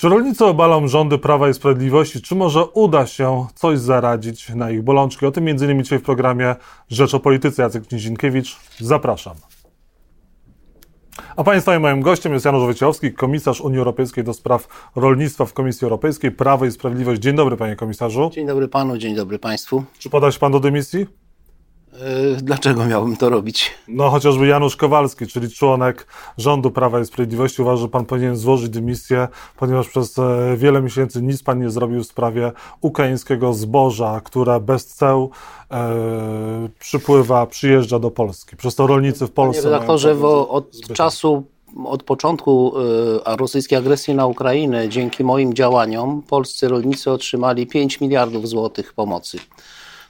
Czy 0.00 0.08
rolnicy 0.08 0.44
obalą 0.44 0.88
rządy 0.88 1.18
Prawa 1.18 1.48
i 1.48 1.54
Sprawiedliwości, 1.54 2.22
czy 2.22 2.34
może 2.34 2.64
uda 2.64 3.06
się 3.06 3.46
coś 3.54 3.78
zaradzić 3.78 4.48
na 4.48 4.70
ich 4.70 4.82
bolączki? 4.82 5.26
O 5.26 5.30
tym 5.30 5.48
m.in. 5.48 5.82
dzisiaj 5.82 5.98
w 5.98 6.02
programie 6.02 6.56
Rzecz 6.88 7.14
o 7.14 7.20
Polityce. 7.20 7.62
Jacek 7.62 7.92
Nizinkiewicz, 7.92 8.56
zapraszam. 8.78 9.34
A 11.36 11.44
Państwa 11.44 11.76
i 11.76 11.78
moim 11.78 12.00
gościem 12.00 12.32
jest 12.32 12.44
Janusz 12.44 12.62
Wojciechowski, 12.62 13.12
komisarz 13.12 13.60
Unii 13.60 13.78
Europejskiej 13.78 14.24
do 14.24 14.34
spraw 14.34 14.90
rolnictwa 14.96 15.44
w 15.44 15.52
Komisji 15.52 15.84
Europejskiej, 15.84 16.30
Prawo 16.32 16.64
i 16.64 16.70
Sprawiedliwość. 16.70 17.20
Dzień 17.20 17.36
dobry, 17.36 17.56
panie 17.56 17.76
komisarzu. 17.76 18.30
Dzień 18.32 18.46
dobry 18.46 18.68
panu, 18.68 18.98
dzień 18.98 19.14
dobry 19.14 19.38
państwu. 19.38 19.84
Czy 19.98 20.10
poda 20.10 20.32
się 20.32 20.38
pan 20.38 20.52
do 20.52 20.60
dymisji? 20.60 21.06
Yy, 21.92 22.36
dlaczego 22.42 22.86
miałbym 22.86 23.16
to 23.16 23.28
robić? 23.28 23.70
No 23.88 24.10
chociażby 24.10 24.46
Janusz 24.46 24.76
Kowalski, 24.76 25.26
czyli 25.26 25.50
członek 25.50 26.06
rządu 26.38 26.70
Prawa 26.70 27.00
i 27.00 27.04
Sprawiedliwości 27.04 27.62
uważa, 27.62 27.82
że 27.82 27.88
pan 27.88 28.06
powinien 28.06 28.36
złożyć 28.36 28.68
dymisję, 28.68 29.28
ponieważ 29.56 29.88
przez 29.88 30.18
e, 30.18 30.56
wiele 30.56 30.82
miesięcy 30.82 31.22
nic 31.22 31.42
pan 31.42 31.60
nie 31.60 31.70
zrobił 31.70 32.02
w 32.02 32.06
sprawie 32.06 32.52
ukraińskiego 32.80 33.54
zboża, 33.54 34.20
które 34.20 34.60
bez 34.60 34.86
ceł 34.86 35.30
e, 35.70 36.68
przypływa, 36.78 37.46
przyjeżdża 37.46 37.98
do 37.98 38.10
Polski. 38.10 38.56
Przez 38.56 38.74
to 38.74 38.86
rolnicy 38.86 39.26
w 39.26 39.30
Polsce. 39.30 39.62
Panie 39.62 39.72
redaktorze, 39.72 40.16
od 40.48 40.80
czasu 40.92 41.44
od 41.84 42.02
początku 42.02 42.72
e, 43.26 43.36
rosyjskiej 43.36 43.78
agresji 43.78 44.14
na 44.14 44.26
Ukrainę, 44.26 44.88
dzięki 44.88 45.24
moim 45.24 45.54
działaniom, 45.54 46.22
polscy 46.22 46.68
rolnicy 46.68 47.10
otrzymali 47.10 47.66
5 47.66 48.00
miliardów 48.00 48.48
złotych 48.48 48.92
pomocy. 48.92 49.38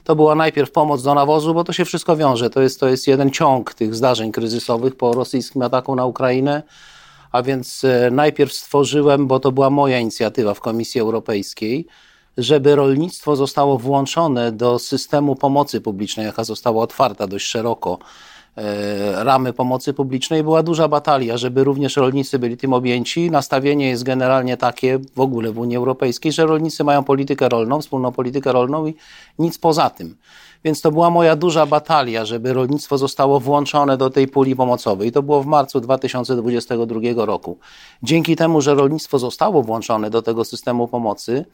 To 0.03 0.15
była 0.15 0.35
najpierw 0.35 0.71
pomoc 0.71 1.03
do 1.03 1.13
nawozu, 1.13 1.53
bo 1.53 1.63
to 1.63 1.73
się 1.73 1.85
wszystko 1.85 2.17
wiąże. 2.17 2.49
To 2.49 2.61
jest, 2.61 2.79
to 2.79 2.87
jest 2.87 3.07
jeden 3.07 3.31
ciąg 3.31 3.73
tych 3.73 3.95
zdarzeń 3.95 4.31
kryzysowych 4.31 4.95
po 4.95 5.13
rosyjskim 5.13 5.61
ataku 5.61 5.95
na 5.95 6.05
Ukrainę. 6.05 6.63
A 7.31 7.43
więc 7.43 7.83
e, 7.83 8.11
najpierw 8.11 8.53
stworzyłem, 8.53 9.27
bo 9.27 9.39
to 9.39 9.51
była 9.51 9.69
moja 9.69 9.99
inicjatywa 9.99 10.53
w 10.53 10.61
Komisji 10.61 11.01
Europejskiej, 11.01 11.87
żeby 12.37 12.75
rolnictwo 12.75 13.35
zostało 13.35 13.77
włączone 13.77 14.51
do 14.51 14.79
systemu 14.79 15.35
pomocy 15.35 15.81
publicznej, 15.81 16.25
jaka 16.25 16.43
została 16.43 16.83
otwarta 16.83 17.27
dość 17.27 17.45
szeroko 17.45 17.97
ramy 19.15 19.53
pomocy 19.53 19.93
publicznej 19.93 20.43
była 20.43 20.63
duża 20.63 20.87
batalia, 20.87 21.37
żeby 21.37 21.63
również 21.63 21.95
rolnicy 21.95 22.39
byli 22.39 22.57
tym 22.57 22.73
objęci. 22.73 23.31
Nastawienie 23.31 23.89
jest 23.89 24.03
generalnie 24.03 24.57
takie 24.57 24.99
w 25.15 25.19
ogóle 25.19 25.51
w 25.51 25.59
Unii 25.59 25.77
Europejskiej, 25.77 26.31
że 26.31 26.45
rolnicy 26.45 26.83
mają 26.83 27.03
politykę 27.03 27.49
rolną, 27.49 27.81
wspólną 27.81 28.11
politykę 28.11 28.51
rolną 28.51 28.87
i 28.87 28.95
nic 29.39 29.57
poza 29.57 29.89
tym. 29.89 30.15
Więc 30.63 30.81
to 30.81 30.91
była 30.91 31.09
moja 31.09 31.35
duża 31.35 31.65
batalia, 31.65 32.25
żeby 32.25 32.53
rolnictwo 32.53 32.97
zostało 32.97 33.39
włączone 33.39 33.97
do 33.97 34.09
tej 34.09 34.27
puli 34.27 34.55
pomocowej. 34.55 35.07
I 35.07 35.11
to 35.11 35.23
było 35.23 35.43
w 35.43 35.45
marcu 35.45 35.79
2022 35.79 37.25
roku. 37.25 37.57
Dzięki 38.03 38.35
temu, 38.35 38.61
że 38.61 38.75
rolnictwo 38.75 39.19
zostało 39.19 39.63
włączone 39.63 40.09
do 40.09 40.21
tego 40.21 40.45
systemu 40.45 40.87
pomocy, 40.87 41.45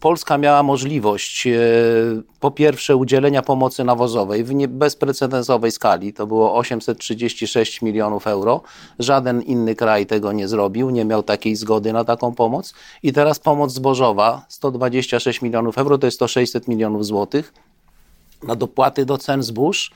Polska 0.00 0.38
miała 0.38 0.62
możliwość 0.62 1.46
e, 1.46 1.52
po 2.40 2.50
pierwsze 2.50 2.96
udzielenia 2.96 3.42
pomocy 3.42 3.84
nawozowej 3.84 4.44
w 4.44 4.66
bezprecedensowej 4.66 5.72
skali, 5.72 6.12
to 6.12 6.26
było 6.26 6.54
836 6.56 7.82
milionów 7.82 8.26
euro. 8.26 8.62
Żaden 8.98 9.42
inny 9.42 9.74
kraj 9.74 10.06
tego 10.06 10.32
nie 10.32 10.48
zrobił, 10.48 10.90
nie 10.90 11.04
miał 11.04 11.22
takiej 11.22 11.56
zgody 11.56 11.92
na 11.92 12.04
taką 12.04 12.34
pomoc. 12.34 12.74
I 13.02 13.12
teraz 13.12 13.38
pomoc 13.38 13.72
zbożowa 13.72 14.46
126 14.48 15.42
milionów 15.42 15.78
euro, 15.78 15.98
to 15.98 16.06
jest 16.06 16.18
to 16.18 16.28
600 16.28 16.68
milionów 16.68 17.06
złotych 17.06 17.52
na 18.42 18.54
dopłaty 18.54 19.04
do 19.04 19.18
cen 19.18 19.42
zbóż. 19.42 19.90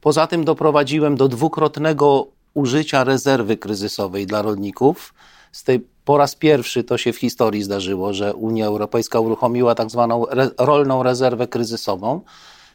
Poza 0.00 0.26
tym 0.26 0.44
doprowadziłem 0.44 1.16
do 1.16 1.28
dwukrotnego 1.28 2.26
użycia 2.54 3.04
rezerwy 3.04 3.56
kryzysowej 3.56 4.26
dla 4.26 4.42
rolników. 4.42 5.14
Z 5.52 5.64
tej 5.64 5.93
po 6.04 6.18
raz 6.18 6.34
pierwszy 6.34 6.84
to 6.84 6.98
się 6.98 7.12
w 7.12 7.18
historii 7.18 7.62
zdarzyło, 7.62 8.12
że 8.12 8.34
Unia 8.34 8.66
Europejska 8.66 9.20
uruchomiła 9.20 9.74
tak 9.74 9.90
zwaną 9.90 10.28
re 10.28 10.50
rolną 10.58 11.02
rezerwę 11.02 11.48
kryzysową. 11.48 12.20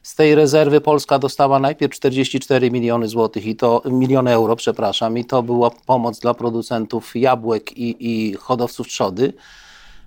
Z 0.03 0.15
tej 0.15 0.35
rezerwy 0.35 0.81
Polska 0.81 1.19
dostała 1.19 1.59
najpierw 1.59 1.93
44 1.93 2.71
miliony 2.71 3.07
złotych 3.07 3.45
i 3.45 3.55
to 3.55 3.81
miliony 3.85 4.31
euro, 4.31 4.55
przepraszam, 4.55 5.17
i 5.17 5.25
to 5.25 5.43
była 5.43 5.71
pomoc 5.85 6.19
dla 6.19 6.33
producentów 6.33 7.15
jabłek 7.15 7.77
i, 7.77 7.95
i 7.99 8.33
hodowców 8.33 8.87
trzody. 8.87 9.33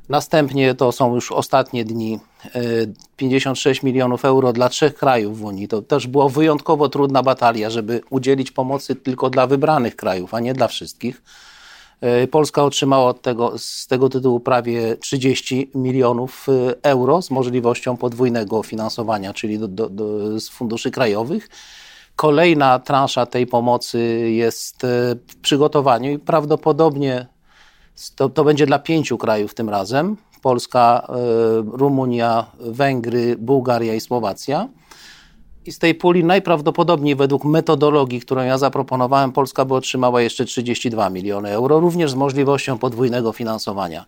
Następnie 0.09 0.75
to 0.75 0.93
są 0.93 1.15
już 1.15 1.33
ostatnie 1.33 1.85
dni 1.85 2.19
56 3.17 3.85
e, 3.85 3.87
milionów 3.87 4.25
euro 4.25 4.53
dla 4.53 4.69
trzech 4.69 4.95
krajów 4.95 5.39
w 5.39 5.45
Unii. 5.45 5.69
To 5.69 5.83
też 5.83 6.07
była 6.07 6.29
wyjątkowo 6.29 6.89
trudna 6.89 7.23
batalia, 7.23 7.71
żeby 7.71 8.01
udzielić 8.11 8.51
pomocy 8.51 8.97
tylko 8.97 9.31
dla 9.31 9.47
wybranych 9.47 9.97
krajów, 9.97 10.35
a 10.35 10.41
nie 10.41 10.55
dla 10.55 10.69
wszystkich. 10.69 11.23
E, 12.03 12.27
Polska 12.27 12.65
otrzymała 12.65 13.11
od 13.11 13.23
tego, 13.23 13.59
z 13.59 13.87
tego 13.87 14.09
tytułu 14.09 14.41
prawie 14.41 14.97
30 14.97 15.71
milionów 15.75 16.47
e, 16.49 16.75
euro 16.83 17.23
z 17.23 17.31
możliwością 17.31 17.97
podwójnego 17.97 18.63
finansowania, 18.63 19.35
czyli 19.35 19.59
do, 19.59 19.69
do, 19.69 19.89
do, 19.89 20.41
z 20.41 20.49
funduszy 20.49 20.91
krajowych. 20.91 21.49
Kolejna 22.17 22.79
transza 22.79 23.27
tej 23.27 23.47
pomocy 23.47 23.99
jest 24.31 24.85
e, 24.85 24.89
w 25.29 25.37
przygotowaniu 25.43 26.11
i 26.11 26.19
prawdopodobnie 26.19 27.27
to, 28.17 28.29
to 28.29 28.45
będzie 28.45 28.67
dla 28.67 28.79
pięciu 28.79 29.19
krajów 29.19 29.55
tym 29.55 29.69
razem: 29.71 30.17
Polska, 30.43 31.07
Rumunia, 31.73 32.47
Węgry, 32.61 33.37
Bułgaria 33.39 33.95
i 33.95 34.01
Słowacja. 34.01 34.69
I 35.67 35.73
z 35.73 35.79
tej 35.79 35.95
puli 35.95 36.25
najprawdopodobniej 36.25 37.17
według 37.17 37.45
metodologii, 37.45 38.21
którą 38.21 38.43
ja 38.43 38.59
zaproponowałem, 38.59 39.33
Polska 39.33 39.65
by 39.65 39.75
otrzymała 39.75 40.23
jeszcze 40.23 40.45
32 40.45 41.11
miliony 41.11 41.51
euro, 41.51 41.81
również 41.81 42.11
z 42.11 42.15
możliwością 42.15 42.79
podwójnego 42.79 43.33
finansowania. 43.33 44.05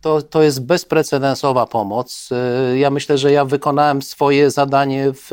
To, 0.00 0.22
to 0.22 0.42
jest 0.42 0.64
bezprecedensowa 0.66 1.66
pomoc. 1.66 2.28
Y, 2.72 2.78
ja 2.78 2.90
myślę, 2.90 3.18
że 3.18 3.32
ja 3.32 3.44
wykonałem 3.44 4.02
swoje 4.02 4.50
zadanie 4.50 5.12
w, 5.12 5.30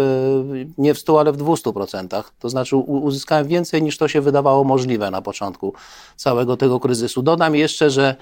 nie 0.77 0.93
w 0.93 0.99
100, 0.99 1.19
ale 1.19 1.31
w 1.31 1.37
200%. 1.37 2.23
To 2.39 2.49
znaczy 2.49 2.75
uzyskałem 2.75 3.47
więcej 3.47 3.83
niż 3.83 3.97
to 3.97 4.07
się 4.07 4.21
wydawało 4.21 4.63
możliwe 4.63 5.11
na 5.11 5.21
początku 5.21 5.73
całego 6.15 6.57
tego 6.57 6.79
kryzysu. 6.79 7.21
Dodam 7.21 7.55
jeszcze, 7.55 7.89
że 7.89 8.15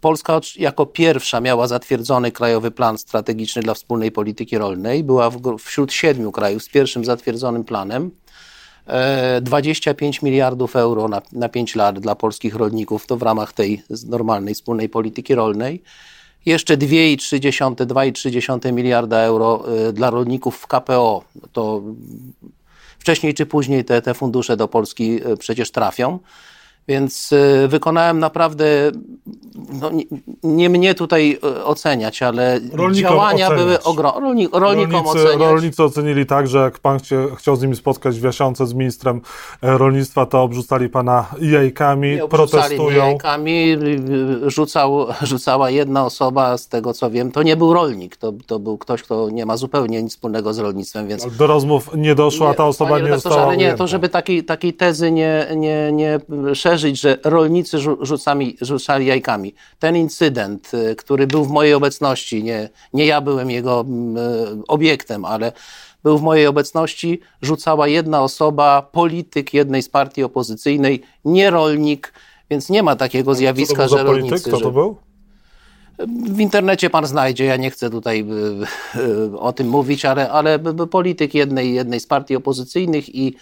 Polska 0.00 0.40
jako 0.56 0.86
pierwsza 0.86 1.40
miała 1.40 1.66
zatwierdzony 1.66 2.32
krajowy 2.32 2.70
plan 2.70 2.98
strategiczny 2.98 3.62
dla 3.62 3.74
wspólnej 3.74 4.12
polityki 4.12 4.58
rolnej. 4.58 5.04
Była 5.04 5.30
wśród 5.58 5.92
siedmiu 5.92 6.32
krajów 6.32 6.62
z 6.62 6.68
pierwszym 6.68 7.04
zatwierdzonym 7.04 7.64
planem. 7.64 8.10
25 9.42 10.16
e, 10.16 10.26
miliardów 10.26 10.76
euro 10.76 11.08
na, 11.08 11.22
na 11.32 11.48
5 11.48 11.74
lat 11.74 11.98
dla 11.98 12.14
polskich 12.14 12.54
rolników 12.54 13.06
to 13.06 13.16
w 13.16 13.22
ramach 13.22 13.52
tej 13.52 13.82
normalnej 14.06 14.54
wspólnej 14.54 14.88
polityki 14.88 15.34
rolnej. 15.34 15.82
Jeszcze 16.46 16.76
2,3 16.76 18.72
miliarda 18.72 19.18
euro 19.18 19.64
e, 19.88 19.92
dla 19.92 20.10
rolników 20.10 20.56
w 20.56 20.66
KPO. 20.66 21.24
To 21.52 21.82
wcześniej 22.98 23.34
czy 23.34 23.46
później 23.46 23.84
te, 23.84 24.02
te 24.02 24.14
fundusze 24.14 24.56
do 24.56 24.68
Polski 24.68 25.20
e, 25.24 25.36
przecież 25.36 25.70
trafią. 25.70 26.18
Więc 26.88 27.32
y, 27.32 27.68
wykonałem 27.68 28.18
naprawdę, 28.18 28.64
no, 29.80 29.90
nie, 29.90 30.04
nie, 30.42 30.70
mnie 30.70 30.94
tutaj 30.94 31.38
y, 31.44 31.64
oceniać, 31.64 32.22
ale 32.22 32.60
rolnikom 32.72 33.10
działania 33.10 33.46
oceniać. 33.46 33.64
były 33.64 33.82
ogromne. 33.82 34.20
Rolni, 34.20 34.48
rolnikom 34.52 34.92
rolnicy, 34.92 35.28
oceniać. 35.28 35.50
rolnicy 35.50 35.82
ocenili 35.82 36.26
tak, 36.26 36.48
że 36.48 36.58
jak 36.58 36.78
pan 36.78 36.98
chcie, 36.98 37.26
chciał 37.36 37.56
z 37.56 37.62
nimi 37.62 37.76
spotkać 37.76 38.20
w 38.20 38.24
Jasiące 38.24 38.66
z 38.66 38.74
ministrem 38.74 39.20
e, 39.62 39.78
rolnictwa, 39.78 40.26
to 40.26 40.42
obrzucali 40.42 40.88
pana 40.88 41.26
jajkami, 41.40 42.10
nie 42.10 42.28
protestują. 42.28 43.06
jajkami, 43.06 43.76
rzucał, 44.46 45.06
rzucała 45.22 45.70
jedna 45.70 46.04
osoba, 46.04 46.58
z 46.58 46.68
tego 46.68 46.94
co 46.94 47.10
wiem, 47.10 47.32
to 47.32 47.42
nie 47.42 47.56
był 47.56 47.74
rolnik, 47.74 48.16
to, 48.16 48.32
to 48.46 48.58
był 48.58 48.78
ktoś, 48.78 49.02
kto 49.02 49.30
nie 49.30 49.46
ma 49.46 49.56
zupełnie 49.56 50.02
nic 50.02 50.12
wspólnego 50.12 50.54
z 50.54 50.58
rolnictwem, 50.58 51.08
więc... 51.08 51.36
Do 51.36 51.46
rozmów 51.46 51.90
nie 51.96 52.14
doszło, 52.14 52.48
a 52.48 52.54
ta 52.54 52.64
osoba 52.64 52.98
nie 52.98 53.14
została 53.14 53.46
Ale 53.46 53.56
nie, 53.56 53.74
to 53.74 53.86
żeby 53.86 54.08
takiej, 54.08 54.44
takiej 54.44 54.74
tezy 54.74 55.12
nie, 55.12 55.46
nie, 55.56 55.92
nie 55.92 56.20
szerzyć, 56.54 56.71
że 56.78 57.18
rolnicy 57.24 57.78
rzucami, 58.00 58.56
rzucali 58.60 59.06
jajkami. 59.06 59.54
Ten 59.78 59.96
incydent, 59.96 60.74
y, 60.74 60.96
który 60.96 61.26
był 61.26 61.44
w 61.44 61.50
mojej 61.50 61.74
obecności, 61.74 62.44
nie, 62.44 62.68
nie 62.92 63.06
ja 63.06 63.20
byłem 63.20 63.50
jego 63.50 63.80
mm, 63.80 64.16
y, 64.16 64.66
obiektem, 64.68 65.24
ale 65.24 65.52
był 66.02 66.18
w 66.18 66.22
mojej 66.22 66.46
obecności, 66.46 67.20
rzucała 67.42 67.88
jedna 67.88 68.22
osoba, 68.22 68.82
polityk 68.92 69.54
jednej 69.54 69.82
z 69.82 69.88
partii 69.88 70.22
opozycyjnej, 70.22 71.02
nie 71.24 71.50
rolnik, 71.50 72.12
więc 72.50 72.68
nie 72.68 72.82
ma 72.82 72.96
takiego 72.96 73.34
zjawiska, 73.34 73.88
że 73.88 74.02
rolnicy... 74.02 74.28
Polityk? 74.28 74.52
Kto 74.52 74.60
to 74.60 74.70
był? 74.70 74.96
W 76.08 76.40
internecie 76.40 76.90
pan 76.90 77.06
znajdzie, 77.06 77.44
ja 77.44 77.56
nie 77.56 77.70
chcę 77.70 77.90
tutaj 77.90 78.26
y, 78.96 79.38
o 79.38 79.52
tym 79.52 79.68
mówić, 79.68 80.04
ale, 80.04 80.30
ale 80.30 80.58
polityk 80.90 81.34
jednej, 81.34 81.74
jednej 81.74 82.00
z 82.00 82.06
partii 82.06 82.36
opozycyjnych 82.36 83.14
i 83.14 83.36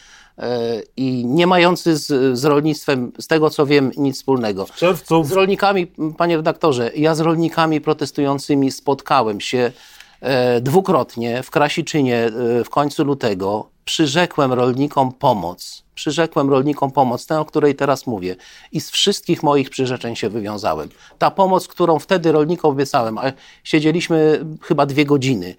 i 0.97 1.27
nie 1.27 1.47
mający 1.47 1.97
z, 1.97 2.39
z, 2.39 2.45
rolnictwem, 2.45 3.13
z 3.19 3.27
tego 3.27 3.51
co 3.51 3.67
wiem, 3.67 3.91
nic 3.97 4.17
wspólnego. 4.17 4.67
W 4.67 4.73
czerwcu... 4.73 5.25
Z 5.25 5.33
rolnikami, 5.33 5.87
panie 6.19 6.37
redaktorze, 6.37 6.91
ja 6.97 7.15
z 7.15 7.21
rolnikami 7.21 7.81
protestującymi 7.81 8.71
spotkałem 8.71 9.41
się 9.41 9.73
e, 10.21 10.61
dwukrotnie 10.61 11.43
w 11.43 11.51
Krasiczynie 11.51 12.17
e, 12.17 12.65
w 12.65 12.71
końcu 12.71 13.05
lutego 13.05 13.71
przyrzekłem 13.85 14.53
rolnikom 14.53 15.13
pomoc. 15.13 15.85
Przyrzekłem 15.95 16.51
rolnikom 16.51 16.91
pomoc, 16.91 17.27
tę, 17.27 17.41
o 17.41 17.45
której 17.45 17.75
teraz 17.75 18.07
mówię. 18.07 18.37
I 18.73 18.81
z 18.81 18.91
wszystkich 18.91 19.43
moich 19.43 19.71
przyrzeczeń 19.71 20.17
się 20.17 20.29
wywiązałem. 20.29 20.89
Ta 21.19 21.31
pomoc, 21.31 21.69
którą 21.69 21.99
wtedy 21.99 22.33
rolnikom 22.33 22.71
obiecałem, 22.71 23.19
a 23.19 23.23
siedzieliśmy 23.65 24.45
chyba 24.63 24.87
dwie 24.87 25.05
godziny 25.05 25.55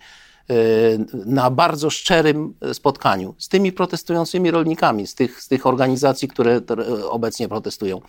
na 1.25 1.51
bardzo 1.51 1.89
szczerym 1.89 2.53
spotkaniu 2.73 3.35
z 3.37 3.49
tymi 3.49 3.71
protestującymi 3.71 4.51
rolnikami, 4.51 5.07
z 5.07 5.15
tych, 5.15 5.41
z 5.41 5.47
tych 5.47 5.65
organizacji, 5.65 6.27
które 6.27 6.61
obecnie 7.09 7.47
protestują 7.47 8.01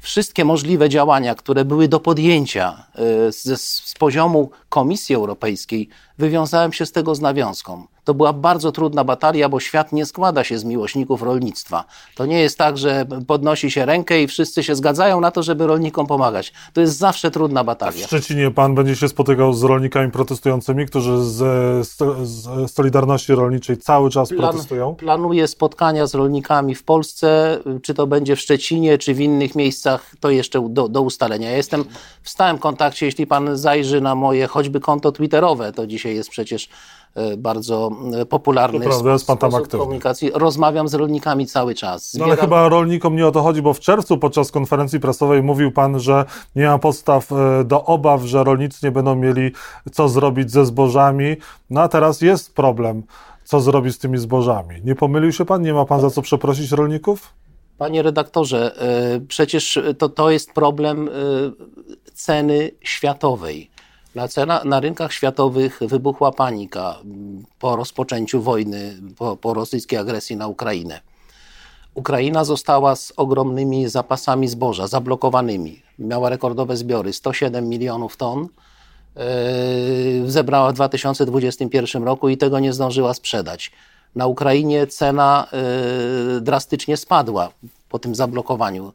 wszystkie 0.00 0.44
możliwe 0.44 0.88
działania, 0.88 1.34
które 1.34 1.64
były 1.64 1.88
do 1.88 2.00
podjęcia 2.00 2.86
e, 2.94 3.32
z, 3.32 3.60
z, 3.60 3.94
poziomu 3.98 4.50
Komisji 4.68 5.14
Europejskiej, 5.14 5.88
wywiązałem 6.18 6.72
się 6.72 6.86
z 6.86 6.92
tego 6.92 7.14
z 7.14 7.20
nawiązką. 7.20 7.86
To 8.10 8.14
była 8.14 8.32
bardzo 8.32 8.72
trudna 8.72 9.04
batalia, 9.04 9.48
bo 9.48 9.60
świat 9.60 9.92
nie 9.92 10.06
składa 10.06 10.44
się 10.44 10.58
z 10.58 10.64
miłośników 10.64 11.22
rolnictwa. 11.22 11.84
To 12.14 12.26
nie 12.26 12.40
jest 12.40 12.58
tak, 12.58 12.78
że 12.78 13.06
podnosi 13.26 13.70
się 13.70 13.86
rękę 13.86 14.22
i 14.22 14.26
wszyscy 14.26 14.62
się 14.62 14.74
zgadzają 14.74 15.20
na 15.20 15.30
to, 15.30 15.42
żeby 15.42 15.66
rolnikom 15.66 16.06
pomagać. 16.06 16.52
To 16.72 16.80
jest 16.80 16.98
zawsze 16.98 17.30
trudna 17.30 17.64
batalia. 17.64 18.04
W 18.04 18.06
Szczecinie 18.06 18.50
pan 18.50 18.74
będzie 18.74 18.96
się 18.96 19.08
spotykał 19.08 19.52
z 19.52 19.62
rolnikami 19.62 20.10
protestującymi, 20.10 20.86
którzy 20.86 21.24
z, 21.24 21.36
z 22.28 22.72
Solidarności 22.72 23.34
Rolniczej 23.34 23.76
cały 23.76 24.10
czas 24.10 24.28
Plan, 24.28 24.50
protestują? 24.50 24.94
Planuję 24.94 25.48
spotkania 25.48 26.06
z 26.06 26.14
rolnikami 26.14 26.74
w 26.74 26.84
Polsce, 26.84 27.58
czy 27.82 27.94
to 27.94 28.06
będzie 28.06 28.36
w 28.36 28.40
Szczecinie, 28.40 28.98
czy 28.98 29.14
w 29.14 29.20
innych 29.20 29.54
miejscach, 29.54 30.14
to 30.20 30.30
jeszcze 30.30 30.68
do, 30.68 30.88
do 30.88 31.02
ustalenia. 31.02 31.50
Ja 31.50 31.56
jestem 31.56 31.84
w 32.22 32.30
stałym 32.30 32.58
kontakcie, 32.58 33.06
jeśli 33.06 33.26
pan 33.26 33.56
zajrzy 33.56 34.00
na 34.00 34.14
moje 34.14 34.46
choćby 34.46 34.80
konto 34.80 35.12
twitterowe, 35.12 35.72
to 35.72 35.86
dzisiaj 35.86 36.14
jest 36.14 36.30
przecież 36.30 36.68
E, 37.14 37.36
bardzo 37.36 37.90
e, 37.92 37.99
popularny 38.28 38.78
to 38.80 38.84
prawda, 38.84 39.12
jest 39.12 39.26
pan 39.26 39.36
aktywny. 39.36 39.78
komunikacji. 39.78 40.30
Rozmawiam 40.34 40.88
z 40.88 40.94
rolnikami 40.94 41.46
cały 41.46 41.74
czas. 41.74 42.12
Zbieram... 42.12 42.28
No 42.28 42.32
ale 42.32 42.42
chyba 42.42 42.68
rolnikom 42.68 43.16
nie 43.16 43.26
o 43.26 43.32
to 43.32 43.42
chodzi, 43.42 43.62
bo 43.62 43.74
w 43.74 43.80
czerwcu 43.80 44.18
podczas 44.18 44.50
konferencji 44.50 45.00
prasowej 45.00 45.42
mówił 45.42 45.72
pan, 45.72 46.00
że 46.00 46.24
nie 46.56 46.66
ma 46.66 46.78
podstaw 46.78 47.32
e, 47.32 47.64
do 47.64 47.84
obaw, 47.84 48.22
że 48.22 48.44
rolnicy 48.44 48.86
nie 48.86 48.92
będą 48.92 49.14
mieli 49.14 49.52
co 49.92 50.08
zrobić 50.08 50.50
ze 50.50 50.66
zbożami. 50.66 51.36
No 51.70 51.80
a 51.80 51.88
teraz 51.88 52.20
jest 52.20 52.54
problem, 52.54 53.02
co 53.44 53.60
zrobić 53.60 53.94
z 53.94 53.98
tymi 53.98 54.18
zbożami. 54.18 54.80
Nie 54.84 54.94
pomylił 54.94 55.32
się 55.32 55.44
pan? 55.44 55.62
Nie 55.62 55.74
ma 55.74 55.84
pan 55.84 56.00
za 56.00 56.10
co 56.10 56.22
przeprosić 56.22 56.72
rolników? 56.72 57.32
Panie 57.78 58.02
redaktorze, 58.02 58.74
przecież 59.28 59.78
to, 59.98 60.08
to 60.08 60.30
jest 60.30 60.52
problem 60.52 61.10
ceny 62.14 62.70
światowej. 62.80 63.70
Na, 64.14 64.28
cena, 64.28 64.64
na 64.64 64.80
rynkach 64.80 65.12
światowych 65.12 65.80
wybuchła 65.80 66.32
panika 66.32 66.98
po 67.58 67.76
rozpoczęciu 67.76 68.42
wojny, 68.42 68.96
po, 69.16 69.36
po 69.36 69.54
rosyjskiej 69.54 69.98
agresji 69.98 70.36
na 70.36 70.46
Ukrainę. 70.46 71.00
Ukraina 71.94 72.44
została 72.44 72.96
z 72.96 73.12
ogromnymi 73.16 73.88
zapasami 73.88 74.48
zboża, 74.48 74.86
zablokowanymi. 74.86 75.82
Miała 75.98 76.28
rekordowe 76.28 76.76
zbiory 76.76 77.12
107 77.12 77.68
milionów 77.68 78.16
ton. 78.16 78.48
Yy, 79.16 80.30
zebrała 80.30 80.70
w 80.70 80.74
2021 80.74 82.04
roku 82.04 82.28
i 82.28 82.36
tego 82.36 82.58
nie 82.58 82.72
zdążyła 82.72 83.14
sprzedać. 83.14 83.72
Na 84.14 84.26
Ukrainie 84.26 84.86
cena 84.86 85.46
yy, 86.34 86.40
drastycznie 86.40 86.96
spadła 86.96 87.48
po 87.88 87.98
tym 87.98 88.14
zablokowaniu 88.14 88.92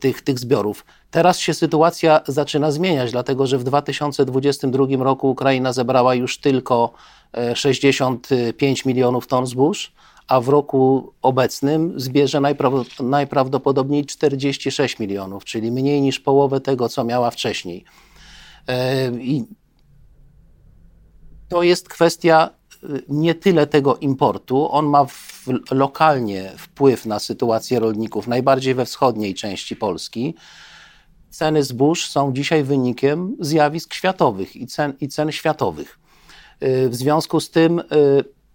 tych, 0.00 0.22
tych 0.22 0.38
zbiorów. 0.38 0.84
Teraz 1.10 1.38
się 1.38 1.54
sytuacja 1.54 2.20
zaczyna 2.26 2.70
zmieniać, 2.70 3.12
dlatego 3.12 3.46
że 3.46 3.58
w 3.58 3.64
2022 3.64 4.86
roku 5.04 5.30
Ukraina 5.30 5.72
zebrała 5.72 6.14
już 6.14 6.38
tylko 6.38 6.92
65 7.54 8.80
e, 8.80 8.88
milionów 8.88 9.26
ton 9.26 9.46
zbóż, 9.46 9.92
a 10.28 10.40
w 10.40 10.48
roku 10.48 11.12
obecnym 11.22 12.00
zbierze 12.00 12.40
najprawdopodobniej 13.00 14.06
46 14.06 14.98
milionów, 14.98 15.44
czyli 15.44 15.72
mniej 15.72 16.00
niż 16.00 16.20
połowę 16.20 16.60
tego, 16.60 16.88
co 16.88 17.04
miała 17.04 17.30
wcześniej. 17.30 17.84
E, 18.68 19.10
I 19.10 19.44
to 21.48 21.62
jest 21.62 21.88
kwestia 21.88 22.50
nie 23.08 23.34
tyle 23.34 23.66
tego 23.66 23.96
importu, 23.96 24.72
on 24.72 24.86
ma 24.86 25.04
w, 25.04 25.44
lokalnie 25.70 26.52
wpływ 26.58 27.06
na 27.06 27.18
sytuację 27.18 27.80
rolników, 27.80 28.26
najbardziej 28.26 28.74
we 28.74 28.84
wschodniej 28.84 29.34
części 29.34 29.76
Polski 29.76 30.34
ceny 31.34 31.62
zbóż 31.62 32.06
są 32.06 32.32
dzisiaj 32.32 32.64
wynikiem 32.64 33.36
zjawisk 33.40 33.94
światowych 33.94 34.56
i 34.56 34.66
cen, 34.66 34.92
i 35.00 35.08
cen 35.08 35.32
światowych. 35.32 35.98
Y, 36.62 36.88
w 36.88 36.94
związku 36.94 37.40
z 37.40 37.50
tym 37.50 37.78
y, 37.78 37.84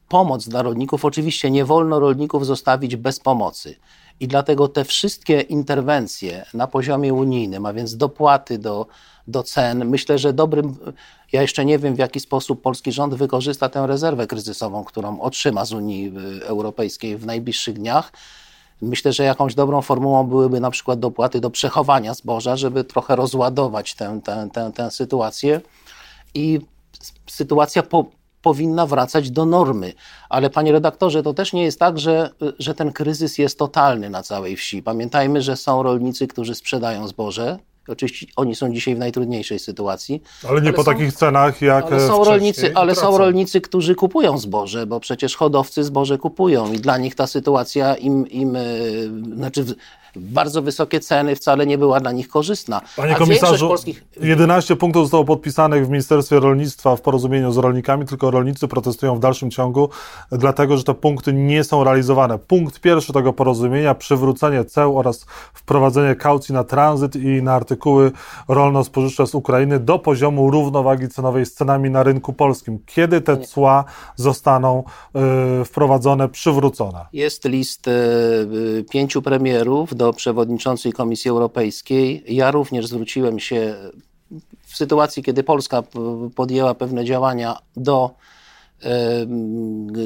pomoc 0.07 0.47
dla 0.47 0.61
rolników, 0.61 1.05
oczywiście 1.05 1.51
nie 1.51 1.65
wolno 1.65 1.99
rolników 1.99 2.45
zostawić 2.45 2.95
bez 2.95 3.19
pomocy. 3.19 3.75
I 4.19 4.27
dlatego 4.27 4.67
te 4.67 4.85
wszystkie 4.85 5.41
interwencje 5.41 6.45
na 6.53 6.67
poziomie 6.67 7.13
unijnym, 7.13 7.65
a 7.65 7.73
więc 7.73 7.97
dopłaty 7.97 8.57
do, 8.57 8.87
do 9.27 9.43
cen, 9.43 9.85
myślę, 9.85 10.17
że 10.17 10.33
dobrym, 10.33 10.75
ja 11.31 11.41
jeszcze 11.41 11.65
nie 11.65 11.79
wiem 11.79 11.95
w 11.95 11.99
jaki 11.99 12.19
sposób 12.19 12.61
polski 12.61 12.91
rząd 12.91 13.15
wykorzysta 13.15 13.69
tę 13.69 13.87
rezerwę 13.87 14.27
kryzysową, 14.27 14.83
którą 14.83 15.21
otrzyma 15.21 15.65
z 15.65 15.73
Unii 15.73 16.13
Europejskiej 16.43 17.17
w 17.17 17.25
najbliższych 17.25 17.75
dniach. 17.75 18.11
Myślę, 18.81 19.13
że 19.13 19.23
jakąś 19.23 19.55
dobrą 19.55 19.81
formułą 19.81 20.23
byłyby 20.27 20.59
na 20.59 20.71
przykład 20.71 20.99
dopłaty 20.99 21.39
do 21.39 21.49
przechowania 21.49 22.13
zboża, 22.13 22.57
żeby 22.57 22.83
trochę 22.83 23.15
rozładować 23.15 23.95
tę, 23.95 24.19
tę, 24.23 24.49
tę, 24.53 24.71
tę 24.75 24.91
sytuację. 24.91 25.61
I 26.33 26.59
sytuacja 27.27 27.83
po, 27.83 28.05
powinna 28.41 28.85
wracać 28.85 29.31
do 29.31 29.45
normy. 29.45 29.93
Ale 30.29 30.49
panie 30.49 30.71
redaktorze, 30.71 31.23
to 31.23 31.33
też 31.33 31.53
nie 31.53 31.63
jest 31.63 31.79
tak, 31.79 31.99
że, 31.99 32.29
że 32.59 32.73
ten 32.73 32.91
kryzys 32.91 33.37
jest 33.37 33.59
totalny 33.59 34.09
na 34.09 34.23
całej 34.23 34.55
wsi. 34.55 34.83
Pamiętajmy, 34.83 35.41
że 35.41 35.55
są 35.55 35.83
rolnicy, 35.83 36.27
którzy 36.27 36.55
sprzedają 36.55 37.07
zboże, 37.07 37.59
Oczywiście 37.91 38.25
oni 38.35 38.55
są 38.55 38.73
dzisiaj 38.73 38.95
w 38.95 38.99
najtrudniejszej 38.99 39.59
sytuacji. 39.59 40.21
Ale 40.49 40.61
nie 40.61 40.67
ale 40.67 40.75
po 40.75 40.83
są, 40.83 40.91
takich 40.91 41.13
cenach 41.13 41.61
jak 41.61 41.85
ale 41.85 42.07
są 42.07 42.23
rolnicy, 42.23 42.71
Ale 42.75 42.95
są 42.95 43.17
rolnicy, 43.17 43.61
którzy 43.61 43.95
kupują 43.95 44.37
zboże, 44.37 44.85
bo 44.85 44.99
przecież 44.99 45.35
hodowcy 45.35 45.83
zboże 45.83 46.17
kupują 46.17 46.73
i 46.73 46.77
dla 46.79 46.97
nich 46.97 47.15
ta 47.15 47.27
sytuacja 47.27 47.95
im, 47.95 48.27
im 48.27 48.55
e, 48.55 48.61
znaczy 49.35 49.65
bardzo 50.15 50.61
wysokie 50.61 50.99
ceny 50.99 51.35
wcale 51.35 51.65
nie 51.65 51.77
była 51.77 51.99
dla 51.99 52.11
nich 52.11 52.27
korzystna. 52.27 52.81
Panie 52.95 53.15
komisarzu, 53.15 53.67
polskich... 53.67 54.03
11 54.21 54.75
punktów 54.75 55.03
zostało 55.03 55.25
podpisanych 55.25 55.85
w 55.85 55.89
Ministerstwie 55.89 56.39
Rolnictwa 56.39 56.95
w 56.95 57.01
porozumieniu 57.01 57.51
z 57.51 57.57
rolnikami, 57.57 58.05
tylko 58.05 58.31
rolnicy 58.31 58.67
protestują 58.67 59.15
w 59.15 59.19
dalszym 59.19 59.51
ciągu, 59.51 59.89
dlatego 60.31 60.77
że 60.77 60.83
te 60.83 60.93
punkty 60.93 61.33
nie 61.33 61.63
są 61.63 61.83
realizowane. 61.83 62.39
Punkt 62.39 62.79
pierwszy 62.79 63.13
tego 63.13 63.33
porozumienia, 63.33 63.95
przywrócenie 63.95 64.65
ceł 64.65 64.99
oraz 64.99 65.25
wprowadzenie 65.53 66.15
kaucji 66.15 66.53
na 66.53 66.63
tranzyt 66.63 67.15
i 67.15 67.43
na 67.43 67.53
artykuły 67.53 68.11
rolno-spożywcze 68.47 69.27
z 69.27 69.35
Ukrainy 69.35 69.79
do 69.79 69.99
poziomu 69.99 70.51
równowagi 70.51 71.07
cenowej 71.07 71.45
z 71.45 71.53
cenami 71.53 71.89
na 71.89 72.03
rynku 72.03 72.33
polskim. 72.33 72.79
Kiedy 72.85 73.21
te 73.21 73.37
cła 73.37 73.85
zostaną 74.15 74.83
y, 75.61 75.65
wprowadzone, 75.65 76.29
przywrócone? 76.29 77.05
Jest 77.13 77.45
list 77.45 77.87
y, 77.87 78.85
pięciu 78.91 79.21
premierów 79.21 79.95
do 79.95 80.08
przewodniczącej 80.13 80.93
Komisji 80.93 81.29
Europejskiej. 81.29 82.23
Ja 82.27 82.51
również 82.51 82.87
zwróciłem 82.87 83.39
się 83.39 83.75
w 84.67 84.77
sytuacji, 84.77 85.23
kiedy 85.23 85.43
Polska 85.43 85.83
podjęła 86.35 86.75
pewne 86.75 87.05
działania 87.05 87.57
do 87.77 88.11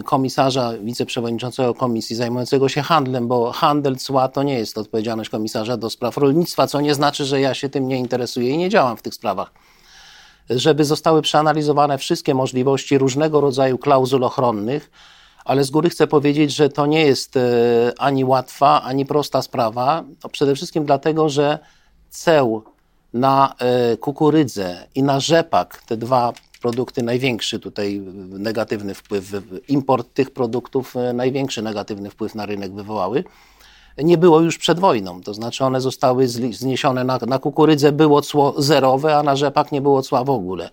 komisarza, 0.06 0.74
wiceprzewodniczącego 0.84 1.74
komisji 1.74 2.16
zajmującego 2.16 2.70
się 2.70 2.82
handlem, 2.82 3.28
bo 3.28 3.52
handel 3.52 3.96
cła 3.96 4.28
to 4.28 4.44
nie 4.44 4.54
jest 4.54 4.78
odpowiedzialność 4.78 5.30
komisarza 5.30 5.78
do 5.78 5.90
spraw 5.90 6.18
rolnictwa, 6.18 6.68
co 6.68 6.82
nie 6.82 6.94
znaczy, 6.94 7.26
że 7.26 7.42
ja 7.42 7.54
się 7.54 7.70
tym 7.70 7.88
nie 7.88 7.98
interesuję 7.98 8.50
i 8.50 8.58
nie 8.58 8.70
działam 8.70 8.98
w 8.98 9.02
tych 9.02 9.14
sprawach. 9.14 9.52
Żeby 10.50 10.86
zostały 10.86 11.22
przeanalizowane 11.22 11.98
wszystkie 11.98 12.34
możliwości 12.34 12.98
różnego 12.98 13.42
rodzaju 13.42 13.78
klauzul 13.78 14.24
ochronnych, 14.24 14.92
ale 15.46 15.64
z 15.64 15.70
góry 15.70 15.90
chcę 15.90 16.08
powiedzieć, 16.08 16.56
że 16.56 16.70
to 16.70 16.86
nie 16.86 17.06
jest 17.06 17.38
e, 17.38 17.42
ani 17.98 18.26
łatwa, 18.26 18.82
ani 18.82 19.06
prosta 19.06 19.42
sprawa. 19.42 20.04
To 20.20 20.30
przede 20.30 20.56
wszystkim 20.56 20.86
dlatego, 20.86 21.30
że 21.30 21.60
ceł 22.10 22.64
na 23.14 23.56
e, 23.60 23.98
kukurydzę 23.98 24.88
i 24.96 25.04
na 25.04 25.20
rzepak, 25.20 25.84
te 25.88 25.98
dwa 25.98 26.34
produkty 26.62 27.04
największy 27.04 27.60
tutaj 27.60 28.02
negatywny 28.30 28.94
wpływ, 28.94 29.32
import 29.68 30.14
tych 30.14 30.32
produktów 30.32 30.96
e, 30.96 31.14
największy 31.14 31.62
negatywny 31.62 32.10
wpływ 32.10 32.36
na 32.36 32.46
rynek 32.46 32.74
wywołały, 32.74 33.24
nie 33.98 34.18
było 34.18 34.40
już 34.40 34.58
przed 34.58 34.80
wojną. 34.80 35.22
To 35.22 35.34
znaczy 35.34 35.66
one 35.66 35.82
zostały 35.82 36.28
zniesione 36.52 37.04
na, 37.04 37.20
na 37.28 37.40
kukurydzę, 37.40 37.92
było 37.92 38.22
cło 38.22 38.54
zerowe, 38.58 39.18
a 39.18 39.24
na 39.24 39.36
rzepak 39.36 39.72
nie 39.72 39.82
było 39.82 40.02
cła 40.02 40.24
w 40.24 40.30
ogóle. 40.30 40.70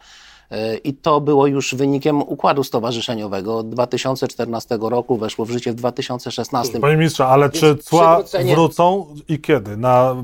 E, 0.50 0.76
I 0.76 0.94
to 0.94 1.20
było 1.20 1.46
już 1.46 1.74
wynikiem 1.74 2.22
układu 2.22 2.64
stowarzyszeniowego. 2.64 3.58
Od 3.58 3.68
2014 3.68 4.78
roku 4.80 5.16
weszło 5.16 5.44
w 5.44 5.50
życie 5.50 5.72
w 5.72 5.74
2016. 5.74 6.80
Panie 6.80 6.96
ministrze, 6.96 7.26
ale 7.26 7.50
czy 7.50 7.76
cła 7.76 8.14
przywrócenie... 8.14 8.54
wrócą 8.54 9.06
i 9.28 9.40
kiedy? 9.40 9.76
Na, 9.76 10.16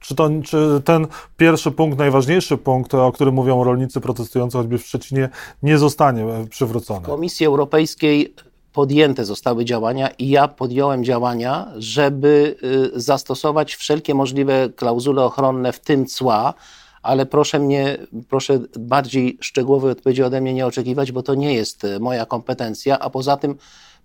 czy, 0.00 0.14
to, 0.14 0.30
czy 0.44 0.82
ten 0.84 1.06
pierwszy 1.36 1.70
punkt, 1.70 1.98
najważniejszy 1.98 2.56
punkt, 2.56 2.94
o 2.94 3.12
którym 3.12 3.34
mówią 3.34 3.64
rolnicy 3.64 4.00
protestujący 4.00 4.58
choćby 4.58 4.78
w 4.78 4.86
Szczecinie, 4.86 5.28
nie 5.62 5.78
zostanie 5.78 6.26
przywrócony? 6.50 7.00
W 7.00 7.02
Komisji 7.02 7.46
Europejskiej 7.46 8.34
podjęte 8.72 9.24
zostały 9.24 9.64
działania 9.64 10.08
i 10.08 10.28
ja 10.28 10.48
podjąłem 10.48 11.04
działania, 11.04 11.66
żeby 11.76 12.56
y, 12.94 13.00
zastosować 13.00 13.74
wszelkie 13.74 14.14
możliwe 14.14 14.68
klauzule 14.76 15.24
ochronne, 15.24 15.72
w 15.72 15.80
tym 15.80 16.06
cła, 16.06 16.54
ale 17.02 17.26
proszę 17.26 17.58
mnie, 17.58 17.98
proszę 18.28 18.60
bardziej 18.78 19.38
szczegółowej 19.40 19.92
odpowiedzi 19.92 20.22
ode 20.22 20.40
mnie 20.40 20.54
nie 20.54 20.66
oczekiwać, 20.66 21.12
bo 21.12 21.22
to 21.22 21.34
nie 21.34 21.54
jest 21.54 21.84
y, 21.84 22.00
moja 22.00 22.26
kompetencja, 22.26 22.98
a 22.98 23.10
poza 23.10 23.36
tym 23.36 23.56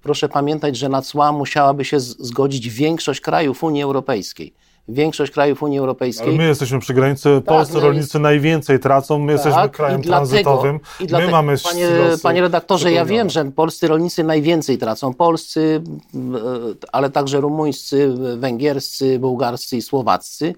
proszę 0.02 0.30
pamiętać, 0.30 0.78
że 0.78 0.90
na 0.90 1.02
cła 1.02 1.32
musiałaby 1.32 1.86
się 1.86 2.00
zgodzić 2.00 2.70
większość 2.70 3.22
krajów 3.22 3.64
Unii 3.64 3.84
Europejskiej. 3.84 4.54
Większość 4.88 5.32
krajów 5.32 5.64
Unii 5.64 5.80
Europejskiej. 5.80 6.28
Ale 6.28 6.38
my 6.38 6.48
jesteśmy 6.48 6.80
przy 6.80 6.94
granicy, 6.94 7.30
tak, 7.36 7.44
polscy 7.46 7.80
rolnicy 7.80 8.20
najwięcej 8.20 8.80
tracą, 8.80 9.20
my 9.20 9.36
tak, 9.36 9.46
jesteśmy 9.46 9.70
krajem 9.70 10.02
i 10.02 10.04
dlatego, 10.04 10.28
tranzytowym, 10.28 10.80
i 11.00 11.08
dlatego, 11.08 11.28
my 11.28 11.32
mamy 11.32 11.56
panie, 11.64 11.88
panie 12.24 12.42
redaktorze, 12.42 12.92
ja 12.92 13.06
wiem, 13.06 13.30
że 13.30 13.46
polscy 13.46 13.88
rolnicy 13.88 14.24
najwięcej 14.24 14.78
tracą, 14.78 15.14
polscy, 15.14 15.82
ale 16.92 17.10
także 17.10 17.42
rumuńscy, 17.42 18.14
węgierscy, 18.38 19.20
bułgarscy 19.20 19.78
i 19.78 19.82
słowaccy 19.82 20.56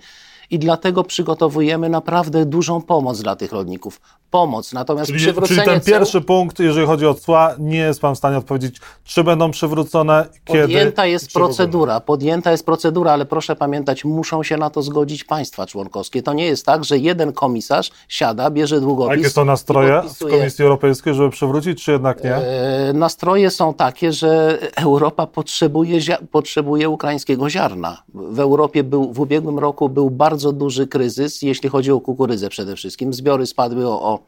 i 0.49 0.59
dlatego 0.59 1.03
przygotowujemy 1.03 1.89
naprawdę 1.89 2.45
dużą 2.45 2.81
pomoc 2.81 3.21
dla 3.21 3.35
tych 3.35 3.51
rolników. 3.51 4.01
Pomoc, 4.31 4.73
natomiast 4.73 5.07
czyli, 5.07 5.19
przywrócenie 5.19 5.61
Czyli 5.61 5.71
ten 5.71 5.81
pierwszy 5.81 6.21
punkt, 6.21 6.59
jeżeli 6.59 6.87
chodzi 6.87 7.05
o 7.05 7.13
cła, 7.13 7.55
nie 7.59 7.77
jest 7.77 8.01
Pan 8.01 8.15
w 8.15 8.17
stanie 8.17 8.37
odpowiedzieć, 8.37 8.81
czy 9.03 9.23
będą 9.23 9.51
przywrócone, 9.51 10.25
kiedy? 10.45 10.61
Podjęta 10.61 11.05
jest 11.05 11.33
procedura, 11.33 11.99
podjęta 11.99 12.51
jest 12.51 12.65
procedura, 12.65 13.11
ale 13.11 13.25
proszę 13.25 13.55
pamiętać, 13.55 14.05
muszą 14.05 14.43
się 14.43 14.57
na 14.57 14.69
to 14.69 14.81
zgodzić 14.81 15.23
państwa 15.23 15.65
członkowskie. 15.65 16.23
To 16.23 16.33
nie 16.33 16.45
jest 16.45 16.65
tak, 16.65 16.85
że 16.85 16.97
jeden 16.97 17.33
komisarz 17.33 17.91
siada, 18.07 18.49
bierze 18.49 18.81
długopis 18.81 19.17
jakie 19.17 19.29
są 19.29 19.45
nastroje 19.45 20.01
w 20.19 20.29
Komisji 20.29 20.63
Europejskiej, 20.63 21.13
żeby 21.13 21.29
przywrócić, 21.29 21.83
czy 21.83 21.91
jednak 21.91 22.23
nie? 22.23 22.35
E, 22.35 22.93
nastroje 22.93 23.49
są 23.49 23.73
takie, 23.73 24.13
że 24.13 24.59
Europa 24.75 25.27
potrzebuje, 25.27 25.99
potrzebuje 26.31 26.89
ukraińskiego 26.89 27.49
ziarna. 27.49 28.03
W 28.13 28.39
Europie 28.39 28.83
był, 28.83 29.13
w 29.13 29.19
ubiegłym 29.19 29.59
roku 29.59 29.89
był 29.89 30.09
bardzo 30.09 30.36
bardzo 30.37 30.51
duży 30.51 30.87
kryzys, 30.87 31.41
jeśli 31.41 31.69
chodzi 31.69 31.91
o 31.91 31.99
kukurydzę 31.99 32.49
przede 32.49 32.75
wszystkim. 32.75 33.13
Zbiory 33.13 33.45
spadły 33.45 33.87
o, 33.87 34.01
o, 34.01 34.19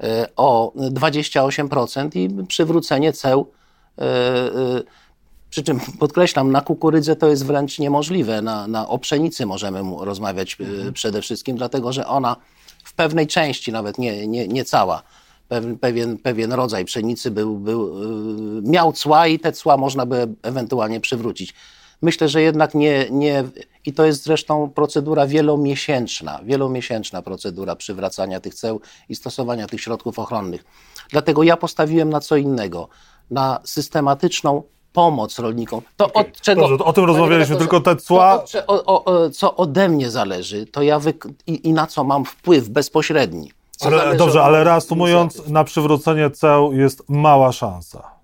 e, 0.00 0.26
o 0.36 0.72
28% 0.76 2.16
i 2.16 2.46
przywrócenie 2.46 3.12
ceł. 3.12 3.50
E, 3.98 4.02
e, 4.02 4.82
przy 5.50 5.62
czym 5.62 5.80
podkreślam, 5.98 6.50
na 6.52 6.60
kukurydzę 6.60 7.16
to 7.16 7.28
jest 7.28 7.46
wręcz 7.46 7.78
niemożliwe. 7.78 8.42
Na, 8.42 8.66
na 8.66 8.88
o 8.88 8.98
pszenicy 8.98 9.46
możemy 9.46 9.80
rozmawiać 10.00 10.56
mhm. 10.60 10.92
przede 10.92 11.22
wszystkim, 11.22 11.56
dlatego 11.56 11.92
że 11.92 12.06
ona 12.06 12.36
w 12.84 12.94
pewnej 12.94 13.26
części, 13.26 13.72
nawet 13.72 13.98
nie, 13.98 14.26
nie, 14.26 14.48
nie 14.48 14.64
cała, 14.64 15.02
pewien, 15.48 15.78
pewien, 15.78 16.18
pewien 16.18 16.52
rodzaj 16.52 16.84
pszenicy 16.84 17.30
był, 17.30 17.58
był, 17.58 17.94
miał 18.62 18.92
cła 18.92 19.26
i 19.26 19.38
te 19.38 19.52
cła 19.52 19.76
można 19.76 20.06
by 20.06 20.28
ewentualnie 20.42 21.00
przywrócić. 21.00 21.54
Myślę, 22.02 22.28
że 22.28 22.42
jednak 22.42 22.74
nie, 22.74 23.06
nie 23.10 23.44
i 23.86 23.92
to 23.92 24.04
jest 24.04 24.24
zresztą 24.24 24.70
procedura 24.70 25.26
wielomiesięczna, 25.26 26.40
wielomiesięczna 26.44 27.22
procedura 27.22 27.76
przywracania 27.76 28.40
tych 28.40 28.54
ceł 28.54 28.80
i 29.08 29.16
stosowania 29.16 29.66
tych 29.66 29.80
środków 29.80 30.18
ochronnych. 30.18 30.64
Dlatego 31.10 31.42
ja 31.42 31.56
postawiłem 31.56 32.10
na 32.10 32.20
co 32.20 32.36
innego, 32.36 32.88
na 33.30 33.60
systematyczną 33.64 34.62
pomoc 34.92 35.38
rolnikom. 35.38 35.80
To 35.96 36.06
okay. 36.06 36.22
od 36.22 36.40
czego. 36.40 36.68
Dobrze, 36.68 36.84
o 36.84 36.92
tym 36.92 37.04
rozmawialiśmy, 37.04 37.56
tylko 37.56 37.80
te 37.80 37.96
cła. 37.96 38.44
O, 38.66 39.04
o, 39.04 39.30
co 39.30 39.56
ode 39.56 39.88
mnie 39.88 40.10
zależy, 40.10 40.66
to 40.66 40.82
ja 40.82 40.98
wy... 40.98 41.14
I, 41.46 41.68
i, 41.68 41.72
na 41.72 41.86
co 41.86 42.04
mam 42.04 42.24
wpływ 42.24 42.68
bezpośredni. 42.68 43.52
Ale, 43.80 44.16
dobrze, 44.16 44.42
ale 44.42 44.64
reasumując, 44.64 45.48
na 45.48 45.64
przywrócenie 45.64 46.30
ceł 46.30 46.72
jest 46.72 47.02
mała 47.08 47.52
szansa. 47.52 48.17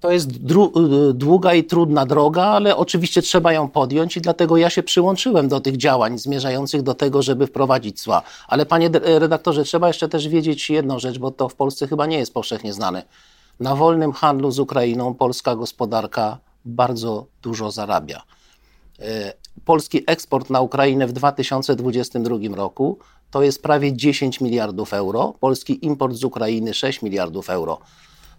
To 0.00 0.10
jest 0.12 0.28
długa 1.12 1.54
i 1.54 1.64
trudna 1.64 2.06
droga, 2.06 2.42
ale 2.42 2.76
oczywiście 2.76 3.22
trzeba 3.22 3.52
ją 3.52 3.68
podjąć 3.68 4.16
i 4.16 4.20
dlatego 4.20 4.56
ja 4.56 4.70
się 4.70 4.82
przyłączyłem 4.82 5.48
do 5.48 5.60
tych 5.60 5.76
działań 5.76 6.18
zmierzających 6.18 6.82
do 6.82 6.94
tego, 6.94 7.22
żeby 7.22 7.46
wprowadzić 7.46 8.02
cła. 8.02 8.22
Ale 8.48 8.66
panie 8.66 8.90
redaktorze, 9.04 9.64
trzeba 9.64 9.88
jeszcze 9.88 10.08
też 10.08 10.28
wiedzieć 10.28 10.70
jedną 10.70 10.98
rzecz, 10.98 11.18
bo 11.18 11.30
to 11.30 11.48
w 11.48 11.54
Polsce 11.54 11.86
chyba 11.86 12.06
nie 12.06 12.18
jest 12.18 12.34
powszechnie 12.34 12.72
znane. 12.72 13.02
Na 13.60 13.76
wolnym 13.76 14.12
handlu 14.12 14.50
z 14.50 14.58
Ukrainą 14.58 15.14
polska 15.14 15.56
gospodarka 15.56 16.38
bardzo 16.64 17.26
dużo 17.42 17.70
zarabia. 17.70 18.22
E, 19.00 19.32
polski 19.64 20.02
eksport 20.06 20.50
na 20.50 20.60
Ukrainę 20.60 21.06
w 21.06 21.12
2022 21.12 22.36
roku 22.56 22.98
to 23.30 23.42
jest 23.42 23.62
prawie 23.62 23.96
10 23.96 24.40
miliardów 24.40 24.94
euro, 24.94 25.34
polski 25.40 25.86
import 25.86 26.14
z 26.14 26.24
Ukrainy 26.24 26.74
6 26.74 27.02
miliardów 27.02 27.50
euro. 27.50 27.78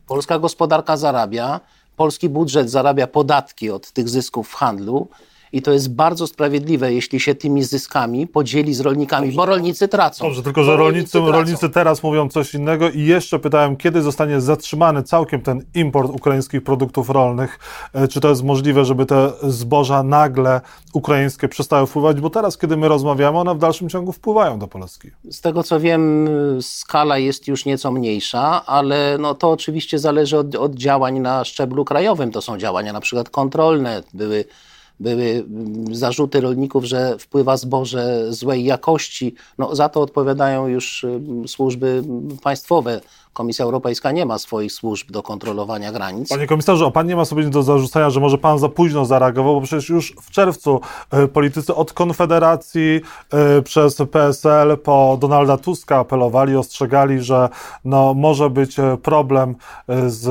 Polska 0.07 0.39
gospodarka 0.39 0.97
zarabia, 0.97 1.59
polski 1.95 2.29
budżet 2.29 2.69
zarabia 2.71 3.07
podatki 3.07 3.69
od 3.69 3.91
tych 3.91 4.09
zysków 4.09 4.49
w 4.49 4.53
handlu 4.53 5.07
i 5.51 5.61
to 5.61 5.71
jest 5.71 5.95
bardzo 5.95 6.27
sprawiedliwe, 6.27 6.93
jeśli 6.93 7.19
się 7.19 7.35
tymi 7.35 7.63
zyskami 7.63 8.27
podzieli 8.27 8.73
z 8.73 8.79
rolnikami, 8.79 9.31
bo 9.31 9.45
rolnicy 9.45 9.87
tracą. 9.87 10.25
Dobrze, 10.25 10.43
tylko 10.43 10.63
że 10.63 10.77
rolnicy, 10.77 11.19
rolnicy 11.19 11.69
teraz 11.69 12.03
mówią 12.03 12.29
coś 12.29 12.53
innego 12.53 12.89
i 12.89 13.01
jeszcze 13.01 13.39
pytałem, 13.39 13.77
kiedy 13.77 14.01
zostanie 14.01 14.41
zatrzymany 14.41 15.03
całkiem 15.03 15.41
ten 15.41 15.63
import 15.73 16.11
ukraińskich 16.11 16.63
produktów 16.63 17.09
rolnych? 17.09 17.59
E, 17.93 18.07
czy 18.07 18.21
to 18.21 18.29
jest 18.29 18.43
możliwe, 18.43 18.85
żeby 18.85 19.05
te 19.05 19.31
zboża 19.43 20.03
nagle 20.03 20.61
ukraińskie 20.93 21.47
przestały 21.47 21.87
wpływać? 21.87 22.21
Bo 22.21 22.29
teraz, 22.29 22.57
kiedy 22.57 22.77
my 22.77 22.87
rozmawiamy, 22.87 23.37
one 23.37 23.55
w 23.55 23.57
dalszym 23.57 23.89
ciągu 23.89 24.11
wpływają 24.11 24.59
do 24.59 24.67
Polski. 24.67 25.11
Z 25.31 25.41
tego 25.41 25.63
co 25.63 25.79
wiem, 25.79 26.29
skala 26.61 27.17
jest 27.17 27.47
już 27.47 27.65
nieco 27.65 27.91
mniejsza, 27.91 28.65
ale 28.65 29.17
no 29.19 29.35
to 29.35 29.51
oczywiście 29.51 29.99
zależy 29.99 30.37
od, 30.37 30.55
od 30.55 30.75
działań 30.75 31.19
na 31.19 31.45
szczeblu 31.45 31.85
krajowym. 31.85 32.31
To 32.31 32.41
są 32.41 32.57
działania 32.57 32.93
na 32.93 32.99
przykład 32.99 33.29
kontrolne, 33.29 34.03
były 34.13 34.45
były 34.99 35.45
zarzuty 35.91 36.41
rolników, 36.41 36.83
że 36.83 37.17
wpływa 37.19 37.57
zboże 37.57 38.33
złej 38.33 38.63
jakości. 38.63 39.35
No, 39.57 39.75
za 39.75 39.89
to 39.89 40.01
odpowiadają 40.01 40.67
już 40.67 41.05
służby 41.47 42.03
państwowe. 42.43 43.01
Komisja 43.33 43.65
Europejska 43.65 44.11
nie 44.11 44.25
ma 44.25 44.37
swoich 44.37 44.71
służb 44.71 45.11
do 45.11 45.23
kontrolowania 45.23 45.91
granic. 45.91 46.29
Panie 46.29 46.47
komisarzu, 46.47 46.85
a 46.85 46.91
pan 46.91 47.07
nie 47.07 47.15
ma 47.15 47.25
sobie 47.25 47.43
nic 47.43 47.53
do 47.53 47.63
zarzucenia, 47.63 48.09
że 48.09 48.19
może 48.19 48.37
pan 48.37 48.59
za 48.59 48.69
późno 48.69 49.05
zareagował, 49.05 49.55
bo 49.55 49.61
przecież 49.61 49.89
już 49.89 50.13
w 50.21 50.31
czerwcu 50.31 50.81
e, 51.11 51.27
politycy 51.27 51.75
od 51.75 51.93
Konfederacji 51.93 53.01
e, 53.33 53.61
przez 53.61 53.97
PSL 54.11 54.77
po 54.77 55.17
Donalda 55.21 55.57
Tuska 55.57 55.97
apelowali, 55.97 56.55
ostrzegali, 56.55 57.21
że 57.21 57.49
no, 57.85 58.13
może 58.13 58.49
być 58.49 58.79
e, 58.79 58.97
problem 58.97 59.55
z, 60.07 60.23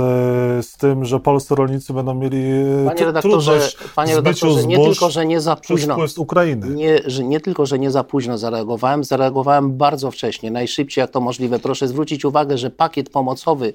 z 0.66 0.76
tym, 0.76 1.04
że 1.04 1.20
polscy 1.20 1.54
rolnicy 1.54 1.92
będą 1.92 2.14
mieli 2.14 2.42
panie 2.86 3.04
redaktorze, 3.04 3.60
panie 3.94 4.16
redaktorze, 4.16 4.66
nie 4.66 4.84
tylko, 4.84 5.10
że 5.10 5.26
nie 5.26 5.40
za 5.40 5.56
późno. 5.56 6.08
z 6.08 6.18
Ukrainy. 6.18 6.68
Nie, 6.68 7.00
że, 7.06 7.24
nie 7.24 7.40
tylko, 7.40 7.66
że 7.66 7.78
nie 7.78 7.90
za 7.90 8.04
późno 8.04 8.38
zareagowałem, 8.38 9.04
zareagowałem 9.04 9.76
bardzo 9.76 10.10
wcześnie, 10.10 10.50
najszybciej 10.50 11.02
jak 11.02 11.10
to 11.10 11.20
możliwe. 11.20 11.58
Proszę 11.58 11.88
zwrócić 11.88 12.24
uwagę, 12.24 12.58
że 12.58 12.70
pakiet 12.86 13.10
pomocowy 13.10 13.74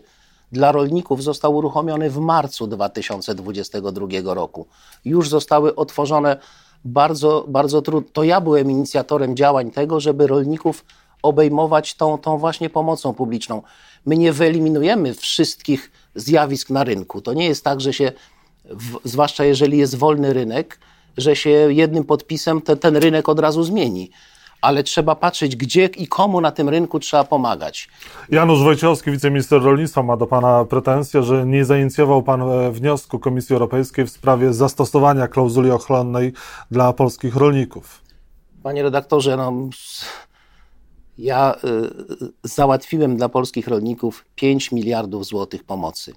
dla 0.51 0.71
rolników 0.71 1.23
został 1.23 1.55
uruchomiony 1.55 2.09
w 2.09 2.17
marcu 2.17 2.67
2022 2.67 4.33
roku. 4.33 4.67
Już 5.05 5.29
zostały 5.29 5.75
otworzone 5.75 6.37
bardzo, 6.85 7.45
bardzo 7.47 7.81
trudno. 7.81 8.09
To 8.13 8.23
ja 8.23 8.41
byłem 8.41 8.71
inicjatorem 8.71 9.35
działań 9.35 9.71
tego, 9.71 9.99
żeby 9.99 10.27
rolników 10.27 10.85
obejmować 11.21 11.93
tą, 11.93 12.17
tą 12.17 12.37
właśnie 12.37 12.69
pomocą 12.69 13.13
publiczną. 13.13 13.61
My 14.05 14.17
nie 14.17 14.33
wyeliminujemy 14.33 15.13
wszystkich 15.13 15.91
zjawisk 16.15 16.69
na 16.69 16.83
rynku. 16.83 17.21
To 17.21 17.33
nie 17.33 17.45
jest 17.45 17.63
tak, 17.63 17.81
że 17.81 17.93
się, 17.93 18.11
zwłaszcza 19.03 19.43
jeżeli 19.45 19.77
jest 19.77 19.95
wolny 19.95 20.33
rynek, 20.33 20.79
że 21.17 21.35
się 21.35 21.49
jednym 21.49 22.03
podpisem 22.03 22.61
te, 22.61 22.77
ten 22.77 22.95
rynek 22.95 23.29
od 23.29 23.39
razu 23.39 23.63
zmieni 23.63 24.11
ale 24.61 24.83
trzeba 24.83 25.15
patrzeć, 25.15 25.55
gdzie 25.55 25.85
i 25.85 26.07
komu 26.07 26.41
na 26.41 26.51
tym 26.51 26.69
rynku 26.69 26.99
trzeba 26.99 27.23
pomagać. 27.23 27.89
Janusz 28.29 28.63
Wojciechowski, 28.63 29.11
wiceminister 29.11 29.61
rolnictwa, 29.61 30.03
ma 30.03 30.17
do 30.17 30.27
Pana 30.27 30.65
pretensje, 30.65 31.23
że 31.23 31.45
nie 31.45 31.65
zainicjował 31.65 32.23
Pan 32.23 32.41
e, 32.41 32.71
wniosku 32.71 33.19
Komisji 33.19 33.53
Europejskiej 33.53 34.05
w 34.05 34.09
sprawie 34.09 34.53
zastosowania 34.53 35.27
klauzuli 35.27 35.71
ochronnej 35.71 36.33
dla 36.71 36.93
polskich 36.93 37.35
rolników. 37.35 38.01
Panie 38.63 38.83
redaktorze, 38.83 39.37
no, 39.37 39.53
ja 41.17 41.55
y, 41.55 42.31
załatwiłem 42.43 43.17
dla 43.17 43.29
polskich 43.29 43.67
rolników 43.67 44.25
5 44.35 44.71
miliardów 44.71 45.25
złotych 45.25 45.63
pomocy 45.63 46.13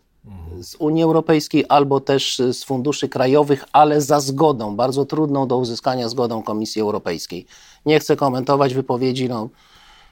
z 0.60 0.74
Unii 0.74 1.02
Europejskiej 1.02 1.64
albo 1.68 2.00
też 2.00 2.42
z 2.52 2.64
funduszy 2.64 3.08
krajowych, 3.08 3.64
ale 3.72 4.00
za 4.00 4.20
zgodą, 4.20 4.76
bardzo 4.76 5.04
trudną 5.04 5.48
do 5.48 5.58
uzyskania 5.58 6.08
zgodą 6.08 6.42
Komisji 6.42 6.82
Europejskiej. 6.82 7.46
Nie 7.86 8.00
chcę 8.00 8.16
komentować 8.16 8.74
wypowiedzi 8.74 9.28
no, 9.28 9.48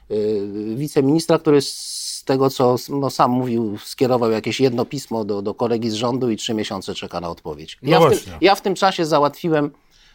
yy, 0.09 0.75
wiceministra, 0.75 1.39
który 1.39 1.61
z 1.61 2.23
tego, 2.25 2.49
co 2.49 2.75
no, 2.89 3.09
sam 3.09 3.31
mówił, 3.31 3.77
skierował 3.85 4.31
jakieś 4.31 4.59
jedno 4.59 4.85
pismo 4.85 5.25
do, 5.25 5.41
do 5.41 5.53
kolegi 5.53 5.89
z 5.89 5.93
rządu 5.93 6.29
i 6.29 6.37
trzy 6.37 6.53
miesiące 6.53 6.95
czeka 6.95 7.21
na 7.21 7.29
odpowiedź. 7.29 7.77
No 7.81 7.91
ja, 7.91 7.99
w 7.99 8.09
tym, 8.09 8.33
ja 8.41 8.55
w 8.55 8.61
tym 8.61 8.75
czasie 8.75 9.05
załatwiłem 9.05 9.71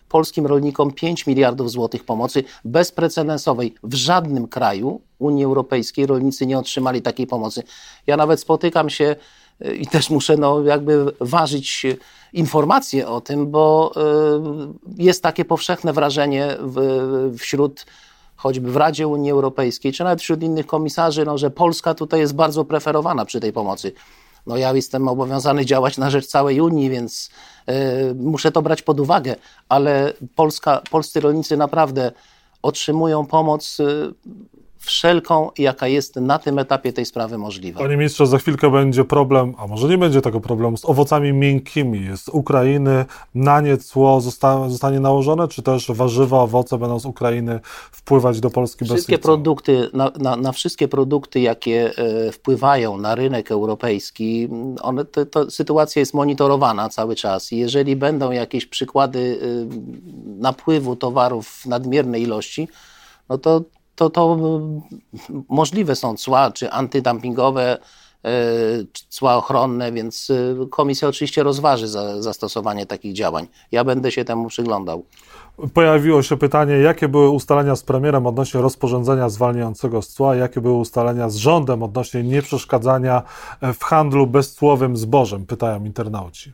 polskim 0.09 0.47
rolnikom 0.47 0.93
5 0.93 1.27
miliardów 1.27 1.71
złotych 1.71 2.05
pomocy 2.05 2.45
bezprecedensowej. 2.65 3.75
W 3.83 3.95
żadnym 3.95 4.49
kraju 4.49 5.01
Unii 5.19 5.45
Europejskiej 5.45 6.07
rolnicy 6.07 6.47
nie 6.47 6.59
otrzymali 6.59 7.03
takiej 7.03 7.27
pomocy. 7.27 7.63
Ja 8.07 8.17
nawet 8.17 8.41
spotykam 8.41 8.91
się 8.91 9.17
i 9.79 9.87
też 9.87 10.11
muszę 10.11 10.37
no, 10.37 10.63
jakby 10.63 11.13
ważyć 11.21 11.87
informacje 12.33 13.09
o 13.09 13.21
tym, 13.21 13.51
bo 13.51 13.93
jest 14.97 15.23
takie 15.23 15.45
powszechne 15.45 15.93
wrażenie 15.93 16.57
w, 16.61 17.35
wśród 17.39 17.87
choćby 18.37 18.73
w 18.73 18.77
Radzie 18.77 19.09
Unii 19.09 19.31
Europejskiej, 19.31 19.93
czy 19.93 20.05
nawet 20.05 20.21
wśród 20.21 20.43
innych 20.43 20.67
komisarzy, 20.67 21.25
no, 21.25 21.39
że 21.39 21.51
Polska 21.51 21.95
tutaj 21.95 22.21
jest 22.21 22.35
bardzo 22.35 22.65
preferowana 22.65 23.25
przy 23.25 23.41
tej 23.41 23.53
pomocy. 23.53 23.93
No 24.47 24.57
ja 24.57 24.73
jestem 24.73 25.09
obowiązany 25.09 25.67
działać 25.67 25.99
na 25.99 26.11
rzecz 26.11 26.27
całej 26.27 26.61
Unii, 26.61 26.91
więc 26.91 27.31
y, 27.69 28.15
muszę 28.15 28.53
to 28.53 28.63
brać 28.63 28.83
pod 28.83 29.01
uwagę, 29.01 29.37
ale 29.69 30.13
Polska, 30.35 30.83
polscy 30.91 31.21
rolnicy 31.21 31.57
naprawdę 31.57 32.13
otrzymują 32.63 33.27
pomoc 33.27 33.81
y, 33.81 34.15
wszelką, 34.79 35.51
jaka 35.59 35.89
jest 35.89 36.17
na 36.17 36.39
tym 36.39 36.59
etapie 36.59 36.93
tej 36.93 37.05
sprawy 37.05 37.39
możliwa. 37.39 37.81
Panie 37.81 37.97
ministrze, 37.97 38.27
za 38.27 38.39
chwilkę 38.39 38.71
będzie 38.71 39.05
problem, 39.05 39.55
a 39.59 39.67
może 39.67 39.89
nie 39.89 39.99
będzie 39.99 40.21
tego 40.21 40.41
problemu, 40.41 40.77
z 40.77 40.85
owocami 40.85 41.33
miękkimi. 41.33 42.17
Z 42.17 42.29
Ukrainy 42.29 43.05
na 43.35 43.61
nie 43.61 43.77
cło 43.77 44.21
zosta 44.21 44.69
zostanie 44.69 45.01
nałożone, 45.01 45.49
czy 45.49 45.63
też 45.63 45.91
warzywa, 45.91 46.43
owoce 46.43 46.79
będą 46.79 47.01
z 47.01 47.07
Ukrainy 47.07 47.61
wpływać 47.93 48.41
do 48.41 48.51
Polski 48.51 48.85
wszystkie 48.85 49.17
bez 49.17 49.23
produkty, 49.23 49.91
na, 49.93 50.13
na, 50.19 50.37
na, 50.37 50.53
wszystkie 50.53 50.89
produkty, 50.89 51.41
jakie 51.41 51.93
e, 51.97 52.33
wpływają 52.33 52.99
na 52.99 53.15
rynek 53.15 53.51
europejski, 53.51 54.49
one, 54.83 55.05
to, 55.05 55.27
to, 55.27 55.51
sytuacja 55.51 56.01
jest 56.01 56.15
monitorowana 56.15 56.89
cały 56.89 57.15
czas. 57.15 57.51
Jeżeli 57.51 57.97
będą 57.97 58.31
jakieś 58.31 58.67
przykłady 58.67 59.39
e, 59.43 59.47
napływu 60.41 60.97
towarów 60.97 61.49
w 61.49 61.67
nadmiernej 61.67 62.23
ilości, 62.23 62.69
no 63.29 63.39
to 63.39 63.61
to, 63.99 64.11
to 64.11 64.39
możliwe 65.49 65.97
są 65.97 66.17
cła, 66.17 66.51
czy 66.51 66.71
antydumpingowe, 66.71 67.79
e, 68.25 68.31
cła 69.09 69.37
ochronne, 69.37 69.93
więc 69.93 70.31
e, 70.31 70.67
komisja 70.67 71.09
oczywiście 71.09 71.43
rozważy 71.43 71.89
za, 71.89 72.23
zastosowanie 72.23 72.87
takich 72.87 73.13
działań. 73.13 73.47
Ja 73.73 73.85
będę 73.85 74.13
się 74.13 74.25
temu 74.25 74.49
przyglądał. 74.49 75.05
Pojawiło 75.75 76.23
się 76.23 76.37
pytanie, 76.37 76.75
jakie 76.75 77.09
były 77.09 77.31
ustalenia 77.31 77.77
z 77.77 77.83
premierem 77.83 78.27
odnośnie 78.27 78.61
rozporządzenia 78.61 79.29
zwalniającego 79.29 80.03
z 80.03 80.09
cła, 80.09 80.37
jakie 80.37 80.61
były 80.61 80.75
ustalenia 80.75 81.29
z 81.29 81.37
rządem 81.37 81.83
odnośnie 81.83 82.23
nieprzeszkadzania 82.23 83.23
w 83.75 83.85
handlu 83.85 84.27
bezcłowym 84.27 84.97
zbożem, 84.97 85.47
pytają 85.47 85.85
internauci. 85.85 86.53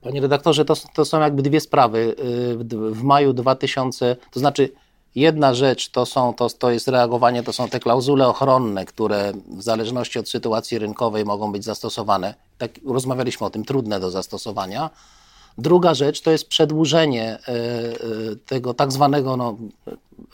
Panie 0.00 0.20
redaktorze, 0.20 0.64
to, 0.64 0.74
to 0.94 1.04
są 1.04 1.20
jakby 1.20 1.42
dwie 1.42 1.60
sprawy. 1.60 2.14
W, 2.56 2.64
w 2.92 3.02
maju 3.02 3.32
2000, 3.32 4.16
to 4.30 4.40
znaczy 4.40 4.72
Jedna 5.14 5.54
rzecz 5.54 5.88
to, 5.88 6.06
są, 6.06 6.34
to, 6.34 6.50
to 6.50 6.70
jest 6.70 6.88
reagowanie, 6.88 7.42
to 7.42 7.52
są 7.52 7.68
te 7.68 7.80
klauzule 7.80 8.28
ochronne, 8.28 8.84
które 8.84 9.32
w 9.48 9.62
zależności 9.62 10.18
od 10.18 10.28
sytuacji 10.28 10.78
rynkowej 10.78 11.24
mogą 11.24 11.52
być 11.52 11.64
zastosowane. 11.64 12.34
Tak, 12.58 12.70
rozmawialiśmy 12.86 13.46
o 13.46 13.50
tym, 13.50 13.64
trudne 13.64 14.00
do 14.00 14.10
zastosowania. 14.10 14.90
Druga 15.58 15.94
rzecz 15.94 16.20
to 16.20 16.30
jest 16.30 16.48
przedłużenie 16.48 17.24
e, 17.24 17.38
e, 17.48 17.96
tego 18.46 18.74
tak 18.74 18.92
zwanego 18.92 19.36
no, 19.36 19.56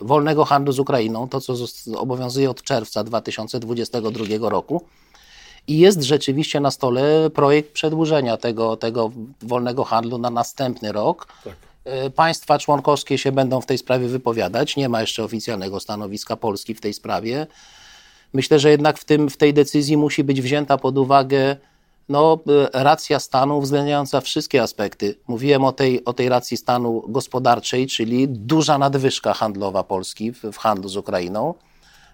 wolnego 0.01 0.45
handlu 0.45 0.73
z 0.73 0.79
Ukrainą, 0.79 1.29
to 1.29 1.41
co 1.41 1.53
obowiązuje 1.95 2.49
od 2.49 2.63
czerwca 2.63 3.03
2022 3.03 4.49
roku. 4.49 4.81
I 5.67 5.77
jest 5.77 6.03
rzeczywiście 6.03 6.59
na 6.59 6.71
stole 6.71 7.29
projekt 7.29 7.71
przedłużenia 7.71 8.37
tego, 8.37 8.77
tego 8.77 9.11
wolnego 9.41 9.83
handlu 9.83 10.17
na 10.17 10.29
następny 10.29 10.91
rok. 10.91 11.27
Tak. 11.43 11.66
E, 11.87 12.09
państwa 12.09 12.59
członkowskie 12.59 13.17
się 13.17 13.31
będą 13.31 13.61
w 13.61 13.65
tej 13.65 13.77
sprawie 13.77 14.07
wypowiadać. 14.07 14.75
Nie 14.75 14.89
ma 14.89 15.01
jeszcze 15.01 15.23
oficjalnego 15.23 15.79
stanowiska 15.79 16.35
Polski 16.35 16.73
w 16.73 16.81
tej 16.81 16.93
sprawie. 16.93 17.47
Myślę, 18.33 18.59
że 18.59 18.71
jednak 18.71 18.97
w, 18.97 19.05
tym, 19.05 19.29
w 19.29 19.37
tej 19.37 19.53
decyzji 19.53 19.97
musi 19.97 20.23
być 20.23 20.41
wzięta 20.41 20.77
pod 20.77 20.97
uwagę 20.97 21.55
no, 22.09 22.39
e, 22.73 22.83
racja 22.83 23.19
stanu 23.19 23.57
uwzględniająca 23.57 24.21
wszystkie 24.21 24.61
aspekty. 24.61 25.15
Mówiłem 25.27 25.63
o 25.63 25.71
tej, 25.71 26.05
o 26.05 26.13
tej 26.13 26.29
racji 26.29 26.57
stanu 26.57 27.03
gospodarczej, 27.07 27.87
czyli 27.87 28.27
duża 28.27 28.77
nadwyżka 28.77 29.33
handlowa 29.33 29.83
Polski 29.83 30.31
w, 30.31 30.43
w 30.43 30.57
handlu 30.57 30.89
z 30.89 30.97
Ukrainą. 30.97 31.53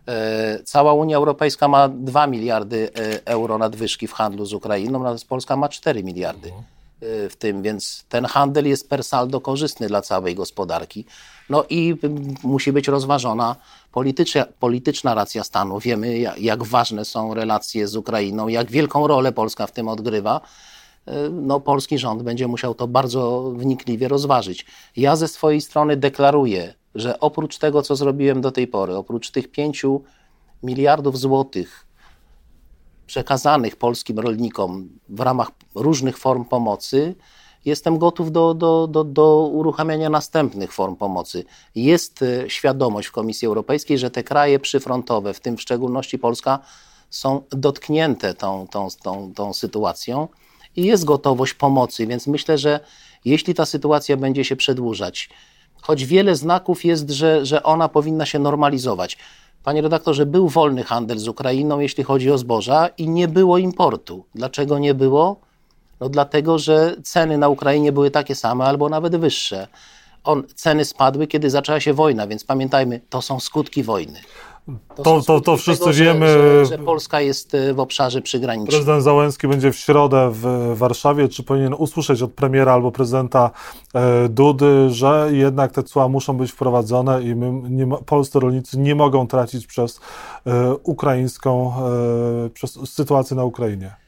E, 0.08 0.60
cała 0.64 0.94
Unia 0.94 1.18
Europejska 1.18 1.68
ma 1.68 1.90
2 1.90 2.28
miliardy 2.28 2.90
euro 3.26 3.58
nadwyżki 3.58 4.08
w 4.08 4.14
handlu 4.14 4.46
z 4.46 4.54
Ukrainą, 4.54 5.00
natomiast 5.00 5.28
Polska 5.28 5.56
ma 5.56 5.70
4 5.70 6.04
miliardy. 6.04 6.48
Mhm. 6.48 6.83
Y, 7.04 7.30
w 7.30 7.36
tym, 7.36 7.62
więc 7.62 8.06
ten 8.10 8.26
handel 8.26 8.68
jest 8.68 8.90
per 8.90 9.04
saldo 9.04 9.42
korzystny 9.42 9.88
dla 9.88 10.02
całej 10.02 10.36
gospodarki. 10.36 11.06
No 11.50 11.66
i 11.70 11.96
musi 12.44 12.72
być 12.72 12.88
rozważona 12.88 13.56
polityczna, 13.92 14.46
polityczna 14.60 15.14
racja 15.14 15.44
stanu. 15.44 15.80
Wiemy, 15.80 16.20
jak 16.38 16.64
ważne 16.64 17.06
są 17.06 17.34
relacje 17.34 17.88
z 17.88 17.96
Ukrainą, 17.96 18.48
jak 18.48 18.72
wielką 18.72 19.08
rolę 19.08 19.32
Polska 19.32 19.68
w 19.68 19.72
tym 19.72 19.88
odgrywa. 19.88 20.42
Y, 21.08 21.12
no, 21.32 21.60
polski 21.60 21.98
rząd 21.98 22.24
będzie 22.24 22.48
musiał 22.48 22.76
to 22.76 22.88
bardzo 22.88 23.52
wnikliwie 23.52 24.08
rozważyć. 24.08 24.66
Ja 24.96 25.16
ze 25.16 25.28
swojej 25.28 25.62
strony 25.62 25.98
deklaruję, 25.98 26.74
że 26.96 27.20
oprócz 27.20 27.58
tego, 27.58 27.82
co 27.82 27.96
zrobiłem 27.96 28.42
do 28.42 28.52
tej 28.52 28.68
pory, 28.68 28.96
oprócz 28.96 29.32
tych 29.32 29.52
pięciu 29.52 30.04
miliardów 30.64 31.20
złotych, 31.20 31.86
przekazanych 33.14 33.76
polskim 33.76 34.20
rolnikom 34.20 34.90
w 35.10 35.20
ramach 35.20 35.52
różnych 35.76 36.18
form 36.18 36.46
pomocy, 36.46 37.16
jestem 37.66 37.98
gotów 37.98 38.32
do, 38.32 38.54
do, 38.54 38.88
do, 38.88 39.04
do 39.04 39.50
uruchamiania 39.52 40.10
następnych 40.10 40.74
form 40.74 40.96
pomocy. 40.96 41.46
Jest 41.76 42.22
e, 42.22 42.50
świadomość 42.50 43.08
w 43.08 43.12
Komisji 43.12 43.46
Europejskiej, 43.48 43.98
że 43.98 44.12
te 44.12 44.24
kraje 44.24 44.60
przyfrontowe, 44.60 45.34
w 45.34 45.40
tym 45.40 45.58
w 45.58 45.62
szczególności 45.62 46.20
Polska, 46.20 46.60
są 47.10 47.42
dotknięte 47.50 48.34
tą, 48.34 48.68
tą, 48.72 48.88
tą, 49.04 49.34
tą 49.36 49.54
sytuacją 49.54 50.28
i 50.76 50.86
jest 50.86 51.06
gotowość 51.06 51.54
pomocy, 51.54 52.08
więc 52.08 52.28
myślę, 52.28 52.58
że 52.58 52.80
jeśli 53.26 53.54
ta 53.54 53.66
sytuacja 53.66 54.18
będzie 54.18 54.44
się 54.46 54.56
przedłużać, 54.56 55.30
choć 55.82 56.06
wiele 56.06 56.36
znaków 56.36 56.86
jest, 56.86 57.10
że, 57.10 57.46
że 57.46 57.64
ona 57.64 57.90
powinna 57.90 58.26
się 58.26 58.40
normalizować. 58.40 59.18
Panie 59.64 59.82
redaktorze, 59.82 60.26
był 60.26 60.50
wolny 60.50 60.84
handel 60.84 61.20
z 61.20 61.28
Ukrainą, 61.28 61.80
jeśli 61.80 62.04
chodzi 62.04 62.32
o 62.32 62.38
zboża, 62.38 62.88
i 62.88 63.10
nie 63.10 63.28
było 63.28 63.58
importu. 63.58 64.26
Dlaczego 64.36 64.80
nie 64.80 64.94
było? 64.94 65.40
No 66.00 66.10
dlatego, 66.10 66.60
że 66.60 66.96
ceny 67.04 67.38
na 67.38 67.50
Ukrainie 67.50 67.92
były 67.92 68.12
takie 68.12 68.36
same 68.36 68.66
albo 68.66 68.90
nawet 68.90 69.16
wyższe. 69.16 69.68
On, 70.24 70.44
ceny 70.56 70.86
spadły, 70.86 71.28
kiedy 71.28 71.50
zaczęła 71.50 71.80
się 71.80 71.94
wojna, 71.94 72.28
więc 72.28 72.44
pamiętajmy, 72.44 73.02
to 73.10 73.22
są 73.22 73.40
skutki 73.40 73.84
wojny. 73.84 74.20
To, 74.96 75.04
to, 75.04 75.22
to, 75.22 75.42
to 75.42 75.58
wszyscy 75.58 75.86
tego, 75.86 75.98
wiemy. 75.98 76.28
Że, 76.28 76.66
że, 76.66 76.78
Polska 76.78 77.22
jest 77.22 77.56
e, 77.56 77.74
w 77.74 77.80
obszarze 77.80 78.22
przygranicznym. 78.22 78.68
Prezydent 78.68 79.04
Załęski 79.04 79.48
będzie 79.48 79.72
w 79.72 79.76
środę 79.76 80.30
w 80.34 80.72
Warszawie. 80.78 81.30
Czy 81.30 81.44
powinien 81.44 81.74
usłyszeć 81.74 82.22
od 82.22 82.32
premiera 82.32 82.74
albo 82.74 82.92
prezydenta 82.92 83.52
e, 83.96 84.30
Dudy, 84.30 84.90
że 84.90 85.30
jednak 85.32 85.72
te 85.72 85.84
cła 85.84 86.08
muszą 86.08 86.38
być 86.38 86.52
wprowadzone 86.52 87.24
i 87.24 87.36
my, 87.36 87.70
nie, 87.70 87.88
polscy 88.06 88.40
rolnicy 88.40 88.80
nie 88.80 88.96
mogą 88.96 89.28
tracić 89.28 89.68
przez 89.68 90.00
e, 90.46 90.74
ukraińską, 90.84 91.74
przez 92.54 92.80
sytuację 92.90 93.36
na 93.38 93.44
Ukrainie? 93.44 94.03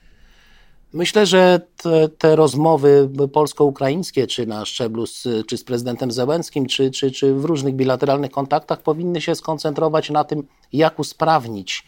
Myślę, 0.95 1.25
że 1.25 1.61
te, 1.77 2.09
te, 2.09 2.35
rozmowy 2.35 3.09
polsko-ukraińskie, 3.33 4.27
czy 4.27 4.45
na 4.45 4.65
szczeblu 4.65 5.07
z, 5.07 5.27
czy 5.47 5.57
z 5.57 5.63
prezydentem 5.63 6.11
Zełenskim, 6.11 6.65
czy, 6.65 6.91
czy, 6.91 7.11
czy 7.11 7.33
w 7.33 7.45
różnych 7.45 7.75
bilateralnych 7.75 8.31
kontaktach, 8.31 8.81
powinny 8.81 9.21
się 9.21 9.35
skoncentrować 9.35 10.09
na 10.09 10.23
tym, 10.23 10.47
jak 10.73 10.99
usprawnić 10.99 11.83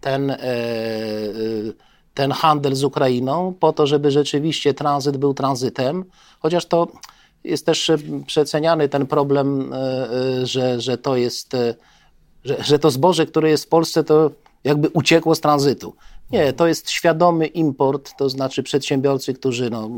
ten, 0.00 0.30
e, 0.30 0.36
e, 0.38 0.46
ten 2.14 2.32
handel 2.32 2.74
z 2.74 2.84
Ukrainą, 2.84 3.54
po 3.60 3.72
to, 3.72 3.86
żeby 3.86 4.10
rzeczywiście 4.10 4.74
tranzyt 4.74 5.16
był 5.16 5.34
tranzytem, 5.34 6.04
chociaż 6.40 6.66
to 6.66 6.88
jest 7.44 7.66
też 7.66 7.90
przeceniany 8.26 8.88
ten 8.88 9.06
problem, 9.06 9.72
e, 9.72 10.46
że, 10.46 10.80
że 10.80 10.98
to 10.98 11.16
jest, 11.16 11.52
że, 12.44 12.56
że 12.64 12.78
to 12.78 12.90
zboże, 12.90 13.26
które 13.26 13.50
jest 13.50 13.64
w 13.64 13.68
Polsce, 13.68 14.04
to 14.04 14.30
jakby 14.64 14.88
uciekło 14.88 15.34
z 15.34 15.40
tranzytu. 15.40 15.94
Nie, 16.32 16.52
to 16.52 16.66
jest 16.66 16.90
świadomy 16.90 17.46
import, 17.46 18.16
to 18.18 18.28
znaczy 18.28 18.62
przedsiębiorcy, 18.62 19.34
którzy 19.34 19.70
no, 19.70 19.90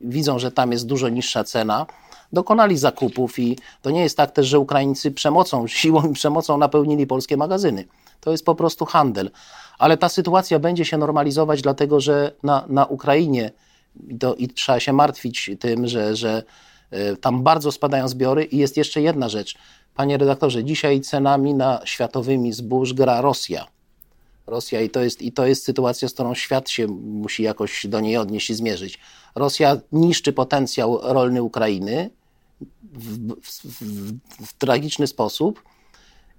widzą, 0.00 0.38
że 0.38 0.52
tam 0.52 0.72
jest 0.72 0.86
dużo 0.86 1.08
niższa 1.08 1.44
cena, 1.44 1.86
dokonali 2.32 2.78
zakupów 2.78 3.38
i 3.38 3.58
to 3.82 3.90
nie 3.90 4.02
jest 4.02 4.16
tak 4.16 4.30
też, 4.30 4.46
że 4.46 4.58
Ukraińcy 4.58 5.10
przemocą, 5.10 5.66
siłą 5.66 6.02
i 6.10 6.12
przemocą 6.12 6.58
napełnili 6.58 7.06
polskie 7.06 7.36
magazyny. 7.36 7.84
To 8.20 8.30
jest 8.30 8.44
po 8.44 8.54
prostu 8.54 8.84
handel. 8.84 9.30
Ale 9.78 9.96
ta 9.96 10.08
sytuacja 10.08 10.58
będzie 10.58 10.84
się 10.84 10.98
normalizować, 10.98 11.62
dlatego 11.62 12.00
że 12.00 12.32
na, 12.42 12.64
na 12.68 12.84
Ukrainie 12.84 13.50
to, 14.20 14.34
i 14.34 14.48
trzeba 14.48 14.80
się 14.80 14.92
martwić 14.92 15.50
tym, 15.60 15.86
że, 15.86 16.16
że 16.16 16.42
e, 16.90 17.16
tam 17.16 17.42
bardzo 17.42 17.72
spadają 17.72 18.08
zbiory 18.08 18.44
i 18.44 18.58
jest 18.58 18.76
jeszcze 18.76 19.00
jedna 19.02 19.28
rzecz. 19.28 19.58
Panie 19.94 20.18
redaktorze, 20.18 20.64
dzisiaj 20.64 21.00
cenami 21.00 21.54
na 21.54 21.80
światowymi 21.84 22.52
zbóż 22.52 22.94
gra 22.94 23.20
Rosja 23.20 23.77
Rosja 24.48 24.80
i 24.80 24.90
to, 24.90 25.02
jest, 25.02 25.22
i 25.22 25.32
to 25.32 25.46
jest 25.46 25.64
sytuacja, 25.64 26.08
z 26.08 26.12
którą 26.12 26.34
świat 26.34 26.70
się 26.70 26.86
musi 26.86 27.42
jakoś 27.42 27.86
do 27.86 28.00
niej 28.00 28.16
odnieść 28.16 28.50
i 28.50 28.54
zmierzyć. 28.54 28.98
Rosja 29.34 29.80
niszczy 29.92 30.32
potencjał 30.32 31.00
rolny 31.02 31.42
Ukrainy 31.42 32.10
w, 32.92 33.34
w, 33.42 33.64
w, 33.64 34.46
w 34.46 34.52
tragiczny 34.52 35.06
sposób 35.06 35.62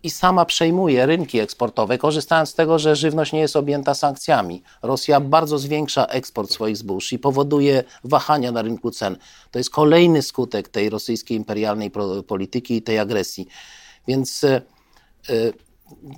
i 0.04 0.10
sama 0.10 0.46
przejmuje 0.46 1.06
rynki 1.06 1.40
eksportowe, 1.40 1.98
korzystając 1.98 2.50
z 2.50 2.54
tego, 2.54 2.80
że 2.80 2.96
żywność 2.96 3.34
nie 3.34 3.40
jest 3.40 3.56
objęta 3.56 3.94
sankcjami. 3.94 4.64
Rosja 4.82 5.20
bardzo 5.20 5.58
zwiększa 5.58 6.06
eksport 6.06 6.52
swoich 6.52 6.78
zbóż 6.78 7.14
i 7.14 7.20
powoduje 7.20 7.84
wahania 8.04 8.52
na 8.52 8.62
rynku 8.62 8.92
cen. 8.92 9.18
To 9.52 9.60
jest 9.60 9.70
kolejny 9.70 10.22
skutek 10.22 10.70
tej 10.70 10.90
rosyjskiej 10.90 11.38
imperialnej 11.38 11.92
polityki 12.28 12.76
i 12.76 12.82
tej 12.82 13.00
agresji. 13.00 13.48
Więc 14.08 14.44
e, 14.44 14.62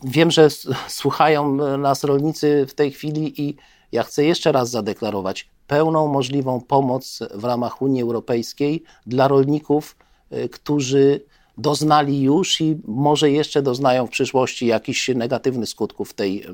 wiem, 0.03 0.31
że 0.31 0.49
słuchają 0.87 1.55
nas 1.77 2.03
rolnicy 2.03 2.65
w 2.69 2.73
tej 2.73 2.91
chwili 2.91 3.41
i 3.41 3.55
ja 3.91 4.03
chcę 4.03 4.23
jeszcze 4.23 4.51
raz 4.51 4.69
zadeklarować 4.69 5.49
pełną 5.67 6.07
możliwą 6.07 6.61
pomoc 6.61 7.19
w 7.33 7.43
ramach 7.43 7.81
Unii 7.81 8.01
Europejskiej 8.01 8.83
dla 9.05 9.27
rolników, 9.27 9.95
e, 10.29 10.49
którzy 10.49 11.21
doznali 11.57 12.21
już 12.21 12.61
i 12.61 12.77
może 12.85 13.31
jeszcze 13.31 13.61
doznają 13.61 14.07
w 14.07 14.09
przyszłości 14.09 14.65
jakichś 14.65 15.09
negatywnych 15.09 15.69
skutków 15.69 16.13
tej, 16.13 16.45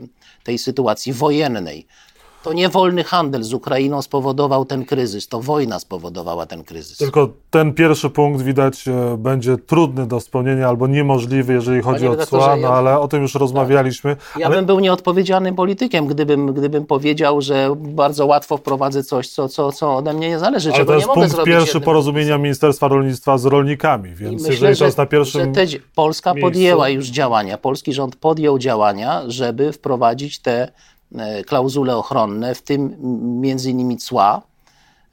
tej 0.44 0.58
sytuacji 0.58 1.14
wojennej. 1.14 1.88
To 2.48 2.54
nie 2.54 2.70
wolny 2.70 3.04
handel 3.04 3.44
z 3.44 3.54
Ukrainą 3.54 4.02
spowodował 4.02 4.66
ten 4.66 4.86
kryzys, 4.86 5.28
to 5.28 5.42
wojna 5.42 5.80
spowodowała 5.80 6.46
ten 6.46 6.64
kryzys. 6.64 6.98
Tylko 6.98 7.30
ten 7.50 7.74
pierwszy 7.74 8.10
punkt 8.10 8.42
widać 8.42 8.88
e, 8.88 9.18
będzie 9.18 9.58
trudny 9.58 10.08
do 10.08 10.20
spełnienia 10.20 10.68
albo 10.68 10.88
niemożliwy, 10.88 11.54
jeżeli 11.54 11.82
chodzi 11.82 12.08
o 12.08 12.26
cła, 12.26 12.56
no, 12.56 12.68
ja... 12.68 12.70
ale 12.70 13.00
o 13.00 13.08
tym 13.08 13.22
już 13.22 13.36
rozmawialiśmy. 13.36 14.16
Ja 14.38 14.46
ale... 14.46 14.56
bym 14.56 14.66
był 14.66 14.80
nieodpowiedzialnym 14.80 15.56
politykiem, 15.56 16.08
gdybym, 16.08 16.54
gdybym 16.54 16.86
powiedział, 16.86 17.42
że 17.42 17.76
bardzo 17.78 18.26
łatwo 18.26 18.58
wprowadzę 18.58 19.04
coś, 19.04 19.30
co, 19.30 19.50
co, 19.50 19.72
co 19.72 19.96
ode 19.96 20.14
mnie 20.14 20.30
nie 20.30 20.40
zależy, 20.40 20.74
ale 20.74 20.86
to 20.86 20.96
jest 20.96 21.08
punkt 21.08 21.44
pierwszy 21.44 21.82
porozumienia 21.82 22.38
Ministerstwa 22.38 22.88
Rolnictwa 22.88 23.38
z 23.38 23.46
rolnikami, 23.46 24.16
więc 24.16 24.42
myślę, 24.42 24.52
jeżeli 24.52 24.78
to 24.78 24.86
jest 24.86 24.98
na 24.98 25.06
pierwszym 25.06 25.42
że 25.42 25.48
te, 25.48 25.66
Polska 25.96 26.34
miejscu... 26.34 26.48
podjęła 26.48 26.90
już 26.90 27.08
działania, 27.08 27.58
polski 27.58 27.94
rząd 27.94 28.16
podjął 28.16 28.60
działania, 28.60 29.22
żeby 29.28 29.72
wprowadzić 29.74 30.40
te 30.40 30.72
klauzule 31.48 31.98
ochronne, 31.98 32.56
w 32.56 32.62
tym 32.62 32.96
między 33.41 33.72
innymi 33.72 33.98
cła. 33.98 34.41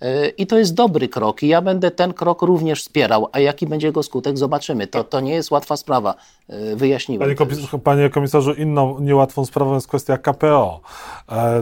E, 0.01 0.29
I 0.29 0.47
to 0.47 0.59
jest 0.59 0.75
dobry 0.75 1.09
krok 1.09 1.43
i 1.43 1.49
ja 1.49 1.63
będę 1.63 1.91
ten 1.91 2.13
krok 2.13 2.43
również 2.43 2.83
wspierał, 2.83 3.29
a 3.33 3.39
jaki 3.39 3.67
będzie 3.67 3.87
jego 3.87 4.03
skutek, 4.03 4.39
zobaczymy. 4.39 4.87
To, 4.87 5.05
to 5.05 5.21
nie 5.21 5.33
jest 5.33 5.51
łatwa 5.51 5.77
sprawa, 5.77 6.15
e, 6.49 6.77
wyjaśniłem. 6.77 7.37
Panie, 7.37 7.83
panie 7.85 8.11
komisarzu, 8.11 8.53
inną 8.53 8.99
niełatwą 8.99 9.45
sprawą 9.45 9.75
jest 9.75 9.89
kwestia 9.89 10.19
KPO. 10.19 10.81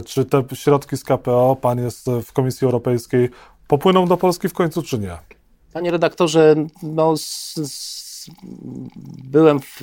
Czy 0.05 0.25
te 0.25 0.43
środki 0.53 0.97
z 0.97 1.03
KPO, 1.03 1.57
pan 1.61 1.79
jest 1.79 2.09
w 2.25 2.33
Komisji 2.33 2.65
Europejskiej, 2.65 3.29
popłyną 3.67 4.07
do 4.07 4.17
Polski 4.17 4.49
w 4.49 4.53
końcu, 4.53 4.81
czy 4.81 4.99
nie? 4.99 5.17
Panie 5.73 5.91
redaktorze, 5.91 6.55
no, 6.83 7.17
z, 7.17 7.53
z 7.71 8.02
byłem 9.23 9.59
w, 9.59 9.81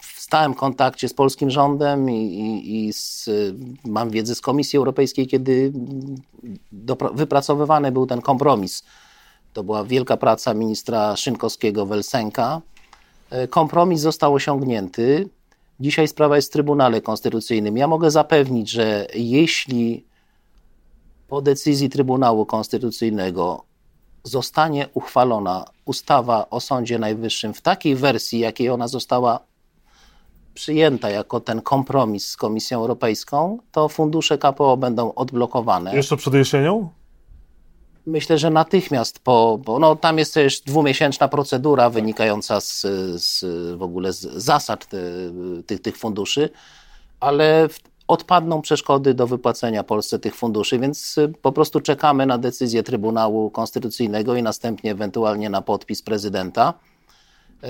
w, 0.00 0.20
stałym 0.20 0.54
kontakcie 0.54 1.08
z 1.08 1.14
polskim 1.14 1.50
rządem 1.50 2.10
i, 2.10 2.14
i, 2.14 2.86
i 2.86 2.92
z, 2.92 3.30
mam 3.84 4.10
wiedzę 4.10 4.34
z 4.34 4.40
Komisji 4.40 4.76
Europejskiej, 4.76 5.26
kiedy 5.26 5.72
do, 6.72 6.96
wypracowywany 7.14 7.92
był 7.92 8.06
ten 8.06 8.20
kompromis. 8.20 8.82
To 9.52 9.64
była 9.64 9.84
wielka 9.84 10.16
praca 10.16 10.54
ministra 10.54 11.16
Szynkowskiego 11.16 11.86
Welsenka. 11.86 12.60
Kompromis 13.50 14.00
został 14.00 14.34
osiągnięty. 14.34 15.28
Dzisiaj 15.80 16.08
sprawa 16.08 16.36
jest 16.36 16.48
w 16.48 16.52
Trybunale 16.52 17.00
Konstytucyjnym. 17.00 17.76
Ja 17.76 17.88
mogę 17.88 18.10
zapewnić, 18.10 18.70
że 18.70 19.06
jeśli 19.14 20.04
po 21.28 21.42
decyzji 21.42 21.90
Trybunału 21.90 22.46
Konstytucyjnego 22.46 23.64
zostanie 24.24 24.88
uchwalona 24.94 25.64
ustawa 25.84 26.50
o 26.50 26.60
Sądzie 26.60 26.98
Najwyższym 26.98 27.54
w 27.54 27.60
takiej 27.60 27.96
wersji, 27.96 28.38
jakiej 28.38 28.70
ona 28.70 28.88
została 28.88 29.40
przyjęta 30.54 31.10
jako 31.10 31.40
ten 31.40 31.62
kompromis 31.62 32.26
z 32.26 32.36
Komisją 32.36 32.78
Europejską, 32.78 33.58
to 33.72 33.88
fundusze 33.88 34.38
KPO 34.38 34.76
będą 34.76 35.14
odblokowane. 35.14 35.96
Jeszcze 35.96 36.16
przed 36.16 36.34
jesienią? 36.34 36.88
Myślę, 38.06 38.38
że 38.38 38.50
natychmiast 38.50 39.18
po, 39.18 39.58
bo 39.64 39.78
no, 39.78 39.96
tam 39.96 40.18
jest 40.18 40.34
też 40.34 40.60
dwumiesięczna 40.60 41.28
procedura 41.28 41.90
wynikająca 41.90 42.60
z, 42.60 42.80
z 43.22 43.44
w 43.76 43.82
ogóle 43.82 44.12
z 44.12 44.20
zasad 44.20 44.86
te, 44.86 44.98
tych, 45.66 45.82
tych 45.82 45.96
funduszy, 45.96 46.50
ale 47.20 47.68
odpadną 48.08 48.62
przeszkody 48.62 49.14
do 49.14 49.26
wypłacenia 49.26 49.84
Polsce 49.84 50.18
tych 50.18 50.34
funduszy, 50.34 50.78
więc 50.78 51.18
y, 51.18 51.32
po 51.42 51.52
prostu 51.52 51.80
czekamy 51.80 52.26
na 52.26 52.38
decyzję 52.38 52.82
Trybunału 52.82 53.50
Konstytucyjnego 53.50 54.36
i 54.36 54.42
następnie 54.42 54.90
ewentualnie 54.90 55.50
na 55.50 55.62
podpis 55.62 56.02
prezydenta. 56.02 56.74
Y, 57.64 57.66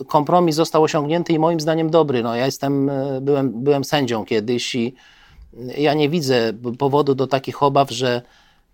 y, 0.00 0.04
kompromis 0.04 0.56
został 0.56 0.82
osiągnięty 0.82 1.32
i 1.32 1.38
moim 1.38 1.60
zdaniem 1.60 1.90
dobry. 1.90 2.22
No, 2.22 2.36
ja 2.36 2.46
jestem, 2.46 2.90
byłem, 3.20 3.64
byłem 3.64 3.84
sędzią 3.84 4.24
kiedyś 4.24 4.74
i 4.74 4.94
ja 5.78 5.94
nie 5.94 6.08
widzę 6.08 6.52
powodu 6.78 7.14
do 7.14 7.26
takich 7.26 7.62
obaw, 7.62 7.90
że 7.90 8.22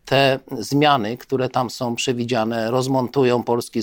te 0.04 0.38
zmiany, 0.58 1.16
które 1.16 1.48
tam 1.48 1.70
są 1.70 1.94
przewidziane, 1.94 2.70
rozmontują 2.70 3.42
polski 3.42 3.80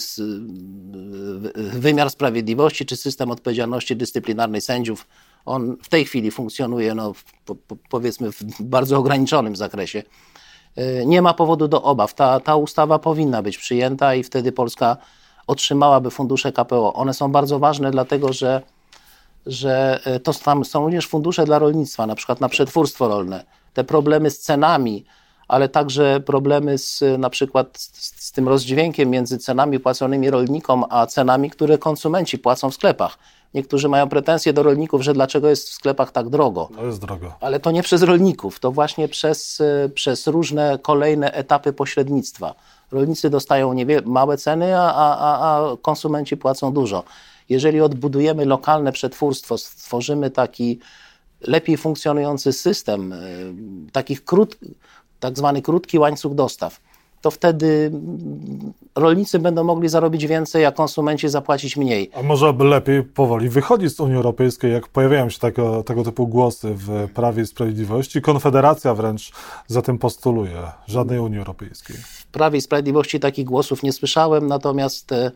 wymiar 1.56 2.10
sprawiedliwości 2.10 2.86
czy 2.86 2.96
system 2.96 3.32
odpowiedzialności 3.32 3.96
dyscyplinarnej 3.96 4.62
sędziów 4.62 5.08
on 5.46 5.78
w 5.84 5.90
tej 5.90 6.06
chwili 6.06 6.32
funkcjonuje, 6.32 6.96
no, 6.96 7.14
po, 7.46 7.56
po, 7.56 7.76
powiedzmy, 7.90 8.32
w 8.32 8.44
bardzo 8.60 8.98
ograniczonym 8.98 9.56
zakresie. 9.56 10.04
E, 10.76 11.06
nie 11.06 11.22
ma 11.22 11.34
powodu 11.34 11.68
do 11.68 11.84
obaw. 11.84 12.14
Ta, 12.14 12.40
ta 12.40 12.56
ustawa 12.56 13.00
powinna 13.00 13.42
być 13.42 13.58
przyjęta 13.58 14.16
i 14.16 14.24
wtedy 14.24 14.52
Polska 14.52 14.98
otrzymałaby 15.48 16.12
fundusze 16.12 16.52
KPO. 16.52 16.94
One 16.94 17.14
są 17.14 17.32
bardzo 17.32 17.60
ważne, 17.60 17.92
dlatego 17.92 18.34
że, 18.34 18.62
że 19.46 20.00
e, 20.06 20.20
to 20.20 20.34
tam 20.34 20.66
są 20.66 20.84
również 20.84 21.08
fundusze 21.08 21.46
dla 21.46 21.60
rolnictwa, 21.60 22.08
na 22.08 22.16
przykład 22.16 22.42
na 22.42 22.50
przetwórstwo 22.50 23.08
rolne. 23.08 23.44
Te 23.74 23.84
problemy 23.84 24.32
z 24.32 24.40
cenami, 24.40 25.06
ale 25.48 25.70
także 25.70 26.20
problemy 26.20 26.78
z, 26.78 27.04
na 27.18 27.30
przykład 27.30 27.78
z, 27.78 28.26
z 28.28 28.32
tym 28.32 28.48
rozdźwiękiem 28.48 29.10
między 29.10 29.38
cenami 29.38 29.80
płaconymi 29.80 30.30
rolnikom, 30.30 30.86
a 30.90 31.06
cenami, 31.06 31.50
które 31.50 31.78
konsumenci 31.78 32.40
płacą 32.40 32.72
w 32.72 32.74
sklepach 32.74 33.18
Niektórzy 33.54 33.90
mają 33.90 34.10
pretensje 34.10 34.54
do 34.54 34.64
rolników, 34.64 35.02
że 35.02 35.14
dlaczego 35.14 35.50
jest 35.50 35.70
w 35.70 35.74
sklepach 35.74 36.12
tak 36.12 36.30
drogo. 36.30 36.70
To 36.76 36.86
jest 36.86 37.02
drogo. 37.02 37.34
Ale 37.40 37.60
to 37.60 37.72
nie 37.72 37.84
przez 37.84 38.02
rolników, 38.04 38.60
to 38.60 38.72
właśnie 38.72 39.08
przez, 39.08 39.62
e, 39.62 39.90
przez 39.90 40.28
różne 40.28 40.80
kolejne 40.82 41.32
etapy 41.32 41.74
pośrednictwa. 41.74 42.56
Rolnicy 42.92 43.30
dostają 43.30 43.74
niewiele, 43.74 44.02
małe 44.06 44.38
ceny, 44.38 44.78
a, 44.78 44.94
a, 44.94 45.18
a 45.20 45.78
konsumenci 45.82 46.38
płacą 46.38 46.74
dużo. 46.74 47.04
Jeżeli 47.50 47.82
odbudujemy 47.82 48.46
lokalne 48.46 48.92
przetwórstwo, 48.92 49.58
stworzymy 49.58 50.32
taki 50.32 50.80
lepiej 51.42 51.78
funkcjonujący 51.78 52.54
system, 52.54 53.14
e, 53.14 53.18
takich 53.92 54.26
krót, 54.26 54.58
tak 55.20 55.38
zwany 55.38 55.62
krótki 55.62 56.00
łańcuch 56.00 56.36
dostaw, 56.36 56.80
to 57.22 57.32
wtedy 57.32 57.92
rolnicy 58.96 59.40
będą 59.40 59.64
mogli 59.64 59.90
zarobić 59.90 60.28
więcej, 60.28 60.66
a 60.66 60.72
konsumenci 60.72 61.30
zapłacić 61.30 61.78
mniej. 61.78 62.12
A 62.16 62.24
może 62.24 62.54
by 62.54 62.64
lepiej 62.64 63.04
powoli 63.04 63.50
wychodzić 63.50 63.96
z 63.96 64.00
Unii 64.00 64.16
Europejskiej, 64.16 64.72
jak 64.72 64.88
pojawiają 64.88 65.30
się 65.30 65.40
tego, 65.40 65.84
tego 65.84 66.04
typu 66.04 66.28
głosy 66.28 66.74
w 66.74 67.08
Prawie 67.14 67.44
i 67.44 67.48
Sprawiedliwości. 67.48 68.22
Konfederacja 68.22 68.94
wręcz 68.94 69.32
za 69.68 69.82
tym 69.82 69.98
postuluje, 69.98 70.62
żadnej 70.88 71.20
Unii 71.20 71.40
Europejskiej. 71.40 71.96
W 71.98 72.26
Prawie 72.26 72.58
i 72.58 72.62
Sprawiedliwości 72.62 73.20
takich 73.20 73.46
głosów 73.46 73.84
nie 73.84 73.94
słyszałem, 73.94 74.48
natomiast 74.48 75.12
e, 75.12 75.32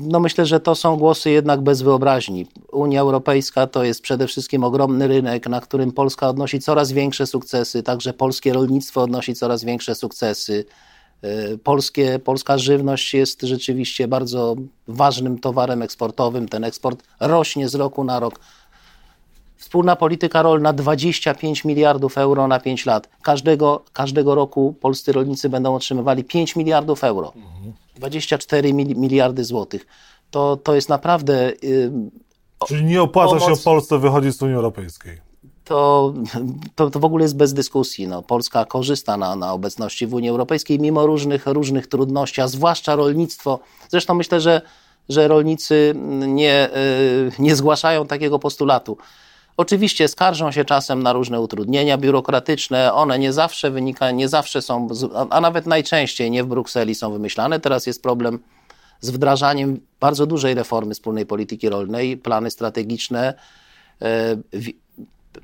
no 0.00 0.20
myślę, 0.20 0.46
że 0.46 0.60
to 0.60 0.74
są 0.74 0.96
głosy 0.96 1.30
jednak 1.30 1.60
bez 1.60 1.82
wyobraźni. 1.82 2.46
Unia 2.72 3.00
Europejska 3.00 3.66
to 3.66 3.84
jest 3.84 4.02
przede 4.02 4.26
wszystkim 4.26 4.64
ogromny 4.64 5.08
rynek, 5.08 5.48
na 5.48 5.60
którym 5.60 5.92
Polska 5.92 6.28
odnosi 6.28 6.60
coraz 6.60 6.92
większe 6.92 7.26
sukcesy, 7.26 7.82
także 7.82 8.12
polskie 8.12 8.52
rolnictwo 8.52 9.02
odnosi 9.02 9.34
coraz 9.34 9.64
większe 9.64 9.94
sukcesy. 9.94 10.64
E, 11.22 11.58
polskie, 11.58 12.18
polska 12.18 12.58
żywność 12.58 13.14
jest 13.14 13.42
rzeczywiście 13.42 14.08
bardzo 14.08 14.56
ważnym 14.88 15.38
towarem 15.38 15.82
eksportowym. 15.82 16.48
Ten 16.48 16.64
eksport 16.64 17.02
rośnie 17.20 17.68
z 17.68 17.74
roku 17.74 18.04
na 18.04 18.20
rok. 18.20 18.40
Wspólna 19.56 19.96
polityka 19.96 20.42
rolna 20.42 20.72
25 20.72 21.64
miliardów 21.64 22.18
euro 22.18 22.48
na 22.48 22.60
5 22.60 22.86
lat. 22.86 23.08
Każdego, 23.22 23.84
każdego 23.92 24.34
roku 24.34 24.74
polscy 24.80 25.12
rolnicy 25.12 25.48
będą 25.48 25.74
otrzymywali 25.74 26.24
5 26.24 26.56
miliardów 26.56 27.04
euro. 27.04 27.32
24 28.00 28.74
miliardy 28.74 29.44
złotych. 29.44 29.86
To, 30.30 30.56
to 30.56 30.74
jest 30.74 30.88
naprawdę. 30.88 31.52
Yy, 31.62 31.92
Czyli 32.68 32.84
nie 32.84 33.02
opłaca 33.02 33.38
pomoc, 33.38 33.58
się 33.58 33.64
Polsce 33.64 33.98
wychodzić 33.98 34.36
z 34.36 34.42
Unii 34.42 34.54
Europejskiej. 34.54 35.20
To, 35.64 36.14
to, 36.74 36.90
to 36.90 37.00
w 37.00 37.04
ogóle 37.04 37.24
jest 37.24 37.36
bez 37.36 37.52
dyskusji. 37.52 38.08
No, 38.08 38.22
Polska 38.22 38.64
korzysta 38.64 39.16
na, 39.16 39.36
na 39.36 39.52
obecności 39.52 40.06
w 40.06 40.14
Unii 40.14 40.30
Europejskiej 40.30 40.80
mimo 40.80 41.06
różnych, 41.06 41.46
różnych 41.46 41.86
trudności, 41.86 42.40
a 42.40 42.48
zwłaszcza 42.48 42.96
rolnictwo. 42.96 43.60
Zresztą 43.88 44.14
myślę, 44.14 44.40
że, 44.40 44.62
że 45.08 45.28
rolnicy 45.28 45.94
nie, 46.26 46.68
yy, 46.74 47.32
nie 47.38 47.56
zgłaszają 47.56 48.06
takiego 48.06 48.38
postulatu. 48.38 48.98
Oczywiście 49.60 50.08
skarżą 50.08 50.52
się 50.52 50.64
czasem 50.64 51.02
na 51.02 51.12
różne 51.12 51.40
utrudnienia 51.40 51.98
biurokratyczne, 51.98 52.92
one 52.92 53.18
nie 53.18 53.32
zawsze 53.32 53.70
wynikają, 53.70 54.16
nie 54.16 54.28
zawsze 54.28 54.62
są, 54.62 54.88
a 55.30 55.40
nawet 55.40 55.66
najczęściej 55.66 56.30
nie 56.30 56.44
w 56.44 56.46
Brukseli 56.46 56.94
są 56.94 57.12
wymyślane. 57.12 57.60
Teraz 57.60 57.86
jest 57.86 58.02
problem 58.02 58.38
z 59.00 59.10
wdrażaniem 59.10 59.80
bardzo 60.00 60.26
dużej 60.26 60.54
reformy 60.54 60.94
wspólnej 60.94 61.26
polityki 61.26 61.68
rolnej, 61.68 62.16
plany 62.16 62.50
strategiczne, 62.50 63.34
e, 64.02 64.36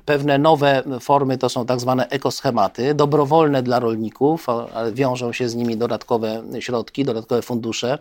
pewne 0.05 0.37
nowe 0.37 0.83
formy 0.99 1.37
to 1.37 1.49
są 1.49 1.65
tak 1.65 1.79
zwane 1.79 2.09
ekoschematy, 2.09 2.93
dobrowolne 2.93 3.63
dla 3.63 3.79
rolników, 3.79 4.49
ale 4.49 4.91
wiążą 4.91 5.33
się 5.33 5.49
z 5.49 5.55
nimi 5.55 5.77
dodatkowe 5.77 6.43
środki, 6.59 7.05
dodatkowe 7.05 7.41
fundusze. 7.41 7.97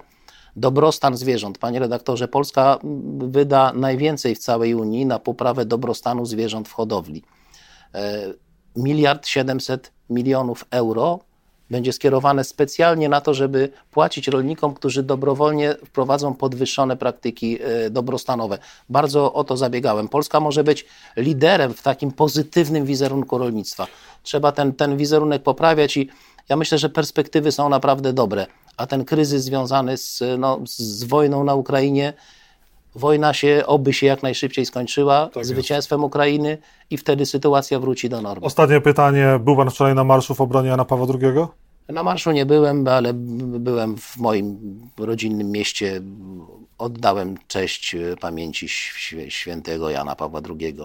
Dobrostan 0.57 1.17
zwierząt. 1.17 1.59
Panie 1.59 1.79
redaktorze, 1.79 2.29
Polska 2.29 2.79
wyda 3.19 3.73
najwięcej 3.73 4.35
w 4.35 4.39
całej 4.39 4.75
Unii 4.75 5.07
na 5.07 5.19
poprawę 5.19 5.65
dobrostanu 5.65 6.27
zwierząt 6.27 6.69
w 6.69 6.73
hodowli. 6.73 7.23
E, 7.95 8.23
miliard 8.77 9.27
siedemset 9.27 9.93
milionów 10.11 10.65
euro 10.71 11.21
będzie 11.71 11.93
skierowane 11.93 12.45
specjalnie 12.45 13.09
na 13.09 13.21
to, 13.21 13.35
żeby 13.35 13.69
płacić 13.91 14.29
rolnikom, 14.29 14.75
którzy 14.75 15.03
dobrowolnie 15.03 15.75
wprowadzą 15.85 16.35
podwyższone 16.35 16.97
praktyki 16.97 17.59
e, 17.63 17.91
dobrostanowe. 17.91 18.59
Bardzo 18.89 19.33
o 19.33 19.45
to 19.45 19.57
zabiegałem. 19.57 20.09
Polska 20.09 20.41
może 20.41 20.65
być 20.65 20.87
liderem 21.17 21.75
w 21.75 21.83
takim 21.83 22.13
pozytywnym 22.13 22.85
wizerunku 22.85 23.39
rolnictwa. 23.39 23.87
Trzeba 24.23 24.53
ten, 24.53 24.73
ten 24.73 24.97
wizerunek 24.97 25.43
poprawiać 25.43 25.97
i 25.97 26.09
ja 26.49 26.57
myślę, 26.57 26.79
że 26.79 26.89
perspektywy 26.89 27.53
są 27.53 27.69
naprawdę 27.69 28.13
dobre. 28.13 28.47
A 28.77 28.87
ten 28.87 29.05
kryzys 29.05 29.45
związany 29.45 29.97
z, 29.97 30.23
no, 30.39 30.61
z 30.65 31.05
wojną 31.05 31.45
na 31.45 31.55
Ukrainie, 31.55 32.13
wojna 32.95 33.35
się, 33.35 33.63
oby 33.67 33.93
się 33.93 34.07
jak 34.07 34.23
najszybciej 34.23 34.67
skończyła 34.67 35.31
tak 35.35 35.45
zwycięstwem 35.45 36.01
jest. 36.01 36.07
Ukrainy 36.07 36.59
i 36.91 36.97
wtedy 36.97 37.27
sytuacja 37.27 37.81
wróci 37.81 38.09
do 38.09 38.23
normy. 38.23 38.47
Ostatnie 38.47 38.81
pytanie. 38.81 39.41
Był 39.41 39.57
Pan 39.57 39.71
wczoraj 39.71 39.95
na 39.95 40.05
marszu 40.05 40.35
w 40.35 40.41
obronie 40.41 40.69
Jana 40.69 40.85
Pawła 40.85 41.07
II? 41.21 41.47
Na 41.89 42.03
marszu 42.03 42.31
nie 42.31 42.47
byłem, 42.47 42.89
ale 42.89 43.13
byłem 43.15 43.97
w 43.97 44.17
moim 44.17 44.59
rodzinnym 44.99 45.51
mieście. 45.51 46.01
Oddałem 46.79 47.37
cześć 47.49 47.97
pamięci 48.21 48.69
świętego 49.29 49.91
Jana 49.91 50.17
Pawła 50.17 50.41
II. 50.61 50.77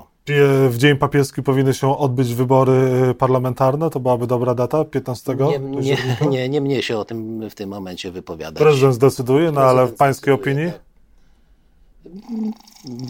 W 0.69 0.73
dzień 0.77 0.97
papieski 0.97 1.43
powinny 1.43 1.73
się 1.73 1.97
odbyć 1.97 2.33
wybory 2.33 3.13
parlamentarne? 3.17 3.89
To 3.89 3.99
byłaby 3.99 4.27
dobra 4.27 4.55
data, 4.55 4.85
15? 4.85 5.35
Nie, 5.35 5.59
nie, 5.59 5.97
nie, 6.29 6.49
nie 6.49 6.61
mnie 6.61 6.83
się 6.83 6.97
o 6.97 7.05
tym 7.05 7.49
w 7.49 7.55
tym 7.55 7.69
momencie 7.69 8.11
wypowiadać. 8.11 8.63
Prezydent 8.63 8.95
zdecyduje, 8.95 9.51
no 9.51 9.61
ale 9.61 9.87
w 9.87 9.95
pańskiej 9.95 10.33
opinii? 10.33 10.71
Tak 10.71 10.81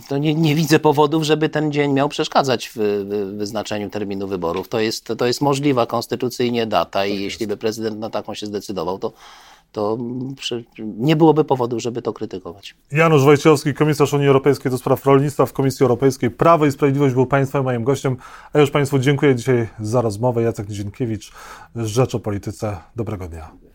to 0.10 0.17
nie, 0.17 0.36
nie, 0.36 0.56
widzę 0.56 0.80
powodów, 0.80 1.24
żeby 1.24 1.50
ten 1.50 1.71
dzień 1.71 1.93
miał 1.93 2.10
przeszkadzać 2.10 2.69
w, 2.69 2.76
w 2.76 3.38
wyznaczeniu 3.38 3.89
terminu 3.89 4.28
wyborów. 4.28 4.69
To 4.69 4.80
jest, 4.80 5.13
to 5.17 5.26
jest 5.26 5.41
możliwa 5.41 5.86
konstytucyjnie 5.86 6.65
data 6.67 7.06
i 7.06 7.12
tak 7.12 7.21
jeśli 7.21 7.47
by 7.47 7.58
prezydent 7.58 8.00
na 8.00 8.10
taką 8.10 8.34
się 8.34 8.45
zdecydował, 8.45 9.00
to, 9.00 9.12
to 9.71 9.97
nie 10.77 11.15
byłoby 11.15 11.43
powodu, 11.43 11.79
żeby 11.79 12.01
to 12.01 12.13
krytykować. 12.13 12.75
Janusz 12.91 13.23
Wojciechowski, 13.23 13.73
komisarz 13.73 14.13
Unii 14.13 14.27
Europejskiej 14.27 14.71
do 14.71 14.77
spraw 14.77 15.05
rolnictwa 15.05 15.45
w 15.45 15.53
Komisji 15.53 15.84
Europejskiej. 15.84 16.31
Prawo 16.31 16.65
i 16.65 16.71
Sprawiedliwość 16.71 17.13
był 17.13 17.25
Państwa 17.25 17.63
moim 17.63 17.84
gościem. 17.84 18.17
A 18.53 18.60
już 18.60 18.71
Państwu 18.71 18.99
dziękuję 18.99 19.36
dzisiaj 19.36 19.67
za 19.79 20.01
rozmowę. 20.01 20.41
Jacek 20.41 20.69
Nizienkiewicz, 20.69 21.31
Rzecz 21.75 22.15
o 22.15 22.19
Polityce. 22.19 22.77
Dobrego 22.95 23.27
dnia. 23.27 23.70